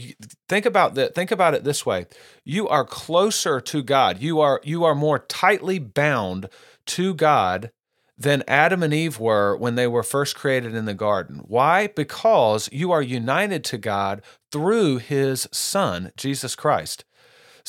think 0.48 0.66
about 0.66 0.94
that 0.96 1.14
think 1.14 1.30
about 1.30 1.54
it 1.54 1.64
this 1.64 1.87
way. 1.87 2.06
You 2.44 2.68
are 2.68 2.85
closer 2.85 3.61
to 3.61 3.83
God. 3.83 4.20
You 4.20 4.40
are 4.40 4.61
you 4.64 4.85
are 4.85 4.94
more 4.94 5.20
tightly 5.20 5.78
bound 5.78 6.48
to 6.87 7.14
God 7.14 7.70
than 8.16 8.44
Adam 8.46 8.83
and 8.83 8.92
Eve 8.92 9.18
were 9.18 9.56
when 9.56 9.76
they 9.76 9.87
were 9.87 10.02
first 10.02 10.37
created 10.37 10.74
in 10.74 10.85
the 10.85 10.94
garden. 10.94 11.42
Why? 11.46 11.87
Because 11.87 12.68
you 12.70 12.92
are 12.92 13.02
united 13.02 13.64
to 13.64 13.78
God 13.78 14.22
through 14.52 14.98
his 14.98 15.48
son, 15.52 16.12
Jesus 16.16 16.54
Christ. 16.54 17.04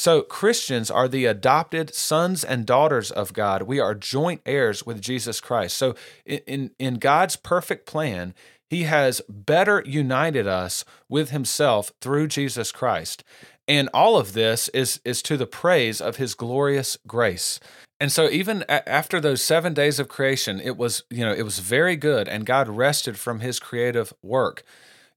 So, 0.02 0.24
Christians 0.24 0.90
are 0.90 1.08
the 1.08 1.26
adopted 1.26 1.94
sons 1.94 2.44
and 2.44 2.66
daughters 2.66 3.12
of 3.12 3.34
God. 3.34 3.62
We 3.62 3.80
are 3.80 3.94
joint 3.94 4.42
heirs 4.48 4.84
with 4.84 5.00
Jesus 5.00 5.40
Christ. 5.40 5.78
So, 5.78 5.94
in, 6.26 6.72
in 6.80 6.96
God's 6.96 7.36
perfect 7.36 7.86
plan, 7.86 8.34
He 8.68 8.86
has 8.86 9.22
better 9.30 9.84
united 9.86 10.48
us 10.48 10.84
with 11.08 11.30
Himself 11.30 11.92
through 12.02 12.30
Jesus 12.30 12.72
Christ. 12.72 13.24
And 13.68 13.90
all 13.94 14.18
of 14.18 14.34
this 14.34 14.70
is, 14.70 15.00
is 15.06 15.22
to 15.22 15.38
the 15.38 15.46
praise 15.46 16.02
of 16.02 16.16
His 16.16 16.34
glorious 16.34 16.98
grace. 17.06 17.60
And 18.00 18.12
so 18.12 18.28
even 18.28 18.64
after 18.68 19.22
those 19.22 19.44
7 19.44 19.76
days 19.76 20.00
of 20.00 20.08
creation 20.08 20.60
it 20.60 20.76
was 20.76 21.04
you 21.12 21.24
know 21.24 21.32
it 21.32 21.44
was 21.44 21.60
very 21.60 21.96
good 21.96 22.28
and 22.28 22.48
God 22.48 22.68
rested 22.68 23.20
from 23.20 23.42
his 23.42 23.60
creative 23.60 24.12
work. 24.24 24.64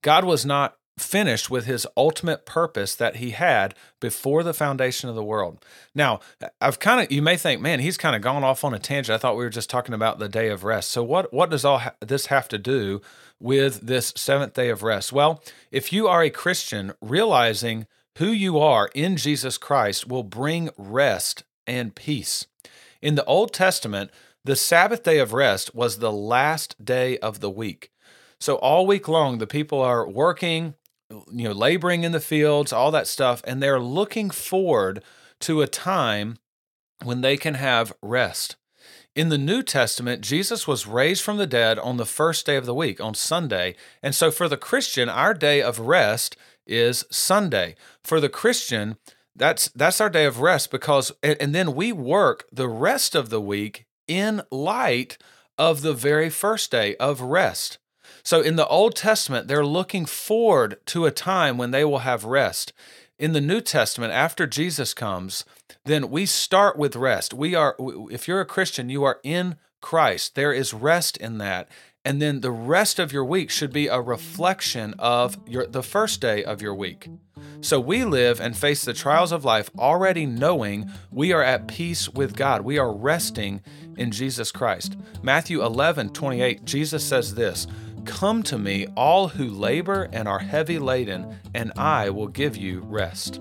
God 0.02 0.24
was 0.24 0.44
not 0.44 0.76
finished 0.98 1.50
with 1.50 1.66
his 1.66 1.86
ultimate 1.96 2.46
purpose 2.46 2.94
that 2.94 3.16
he 3.16 3.30
had 3.30 3.74
before 4.00 4.42
the 4.42 4.54
foundation 4.54 5.08
of 5.08 5.16
the 5.16 5.24
world. 5.24 5.64
Now, 5.94 6.20
I've 6.60 6.78
kind 6.78 7.00
of 7.00 7.10
you 7.10 7.20
may 7.20 7.36
think, 7.36 7.60
man, 7.60 7.80
he's 7.80 7.96
kind 7.96 8.14
of 8.14 8.22
gone 8.22 8.44
off 8.44 8.64
on 8.64 8.74
a 8.74 8.78
tangent. 8.78 9.14
I 9.14 9.18
thought 9.18 9.36
we 9.36 9.44
were 9.44 9.50
just 9.50 9.70
talking 9.70 9.94
about 9.94 10.18
the 10.18 10.28
day 10.28 10.48
of 10.48 10.62
rest. 10.64 10.90
So 10.90 11.02
what 11.02 11.32
what 11.32 11.50
does 11.50 11.64
all 11.64 11.78
ha- 11.78 11.94
this 12.00 12.26
have 12.26 12.48
to 12.48 12.58
do 12.58 13.00
with 13.40 13.80
this 13.80 14.12
seventh 14.16 14.54
day 14.54 14.68
of 14.68 14.82
rest? 14.82 15.12
Well, 15.12 15.42
if 15.70 15.92
you 15.92 16.06
are 16.06 16.22
a 16.22 16.30
Christian, 16.30 16.92
realizing 17.00 17.86
who 18.18 18.28
you 18.28 18.60
are 18.60 18.90
in 18.94 19.16
Jesus 19.16 19.58
Christ 19.58 20.08
will 20.08 20.22
bring 20.22 20.70
rest 20.76 21.42
and 21.66 21.94
peace. 21.94 22.46
In 23.02 23.16
the 23.16 23.24
Old 23.24 23.52
Testament, 23.52 24.10
the 24.44 24.56
Sabbath 24.56 25.02
day 25.02 25.18
of 25.18 25.32
rest 25.32 25.74
was 25.74 25.98
the 25.98 26.12
last 26.12 26.84
day 26.84 27.18
of 27.18 27.40
the 27.40 27.50
week. 27.50 27.90
So 28.38 28.56
all 28.56 28.86
week 28.86 29.08
long, 29.08 29.38
the 29.38 29.46
people 29.46 29.80
are 29.80 30.08
working, 30.08 30.74
you 31.10 31.44
know, 31.44 31.52
laboring 31.52 32.04
in 32.04 32.12
the 32.12 32.20
fields, 32.20 32.72
all 32.72 32.90
that 32.90 33.06
stuff, 33.06 33.42
and 33.46 33.62
they're 33.62 33.80
looking 33.80 34.30
forward 34.30 35.02
to 35.40 35.62
a 35.62 35.66
time 35.66 36.38
when 37.02 37.20
they 37.20 37.36
can 37.36 37.54
have 37.54 37.92
rest. 38.02 38.56
In 39.14 39.28
the 39.28 39.38
New 39.38 39.62
Testament, 39.62 40.22
Jesus 40.22 40.66
was 40.66 40.86
raised 40.86 41.22
from 41.22 41.36
the 41.36 41.46
dead 41.46 41.78
on 41.78 41.98
the 41.98 42.06
first 42.06 42.46
day 42.46 42.56
of 42.56 42.66
the 42.66 42.74
week, 42.74 43.00
on 43.00 43.14
Sunday. 43.14 43.76
And 44.02 44.14
so 44.14 44.30
for 44.30 44.48
the 44.48 44.56
Christian, 44.56 45.08
our 45.08 45.34
day 45.34 45.62
of 45.62 45.78
rest 45.78 46.36
is 46.66 47.04
Sunday. 47.10 47.76
For 48.02 48.18
the 48.18 48.28
Christian, 48.28 48.96
that's 49.36 49.68
that's 49.68 50.00
our 50.00 50.10
day 50.10 50.24
of 50.24 50.40
rest 50.40 50.70
because 50.70 51.12
and 51.22 51.54
then 51.54 51.74
we 51.74 51.92
work 51.92 52.44
the 52.52 52.68
rest 52.68 53.14
of 53.14 53.30
the 53.30 53.40
week 53.40 53.84
in 54.06 54.42
light 54.50 55.18
of 55.58 55.82
the 55.82 55.94
very 55.94 56.30
first 56.30 56.70
day 56.70 56.96
of 56.96 57.20
rest. 57.20 57.78
So 58.24 58.40
in 58.40 58.56
the 58.56 58.66
Old 58.66 58.96
Testament, 58.96 59.46
they're 59.48 59.66
looking 59.66 60.06
forward 60.06 60.78
to 60.86 61.04
a 61.04 61.10
time 61.10 61.58
when 61.58 61.70
they 61.70 61.84
will 61.84 61.98
have 62.00 62.24
rest. 62.24 62.72
in 63.16 63.32
the 63.32 63.40
New 63.40 63.60
Testament, 63.60 64.12
after 64.12 64.44
Jesus 64.44 64.92
comes, 64.92 65.44
then 65.84 66.10
we 66.10 66.26
start 66.26 66.76
with 66.76 66.96
rest. 66.96 67.32
We 67.32 67.54
are, 67.54 67.76
if 68.10 68.26
you're 68.26 68.40
a 68.40 68.46
Christian, 68.46 68.88
you 68.88 69.04
are 69.04 69.20
in 69.22 69.56
Christ. 69.80 70.34
There 70.34 70.52
is 70.52 70.74
rest 70.74 71.16
in 71.18 71.38
that. 71.38 71.68
And 72.04 72.20
then 72.20 72.40
the 72.40 72.50
rest 72.50 72.98
of 72.98 73.12
your 73.12 73.24
week 73.24 73.50
should 73.50 73.72
be 73.72 73.86
a 73.86 74.00
reflection 74.00 74.94
of 74.98 75.38
your 75.46 75.66
the 75.66 75.82
first 75.82 76.20
day 76.20 76.44
of 76.44 76.60
your 76.60 76.74
week. 76.74 77.08
So 77.62 77.80
we 77.80 78.04
live 78.04 78.40
and 78.40 78.56
face 78.56 78.84
the 78.84 78.92
trials 78.92 79.32
of 79.32 79.44
life 79.44 79.70
already 79.78 80.26
knowing 80.26 80.90
we 81.10 81.32
are 81.32 81.42
at 81.42 81.66
peace 81.66 82.10
with 82.10 82.36
God. 82.36 82.60
We 82.60 82.78
are 82.78 82.92
resting 82.92 83.62
in 83.96 84.10
Jesus 84.10 84.52
Christ. 84.52 84.96
Matthew 85.22 85.64
11, 85.64 86.10
28, 86.10 86.64
Jesus 86.64 87.04
says 87.04 87.34
this 87.36 87.66
Come 88.04 88.42
to 88.44 88.58
me, 88.58 88.86
all 88.96 89.28
who 89.28 89.48
labor 89.48 90.08
and 90.12 90.28
are 90.28 90.38
heavy 90.38 90.78
laden, 90.78 91.38
and 91.54 91.72
I 91.76 92.10
will 92.10 92.28
give 92.28 92.56
you 92.56 92.80
rest. 92.80 93.40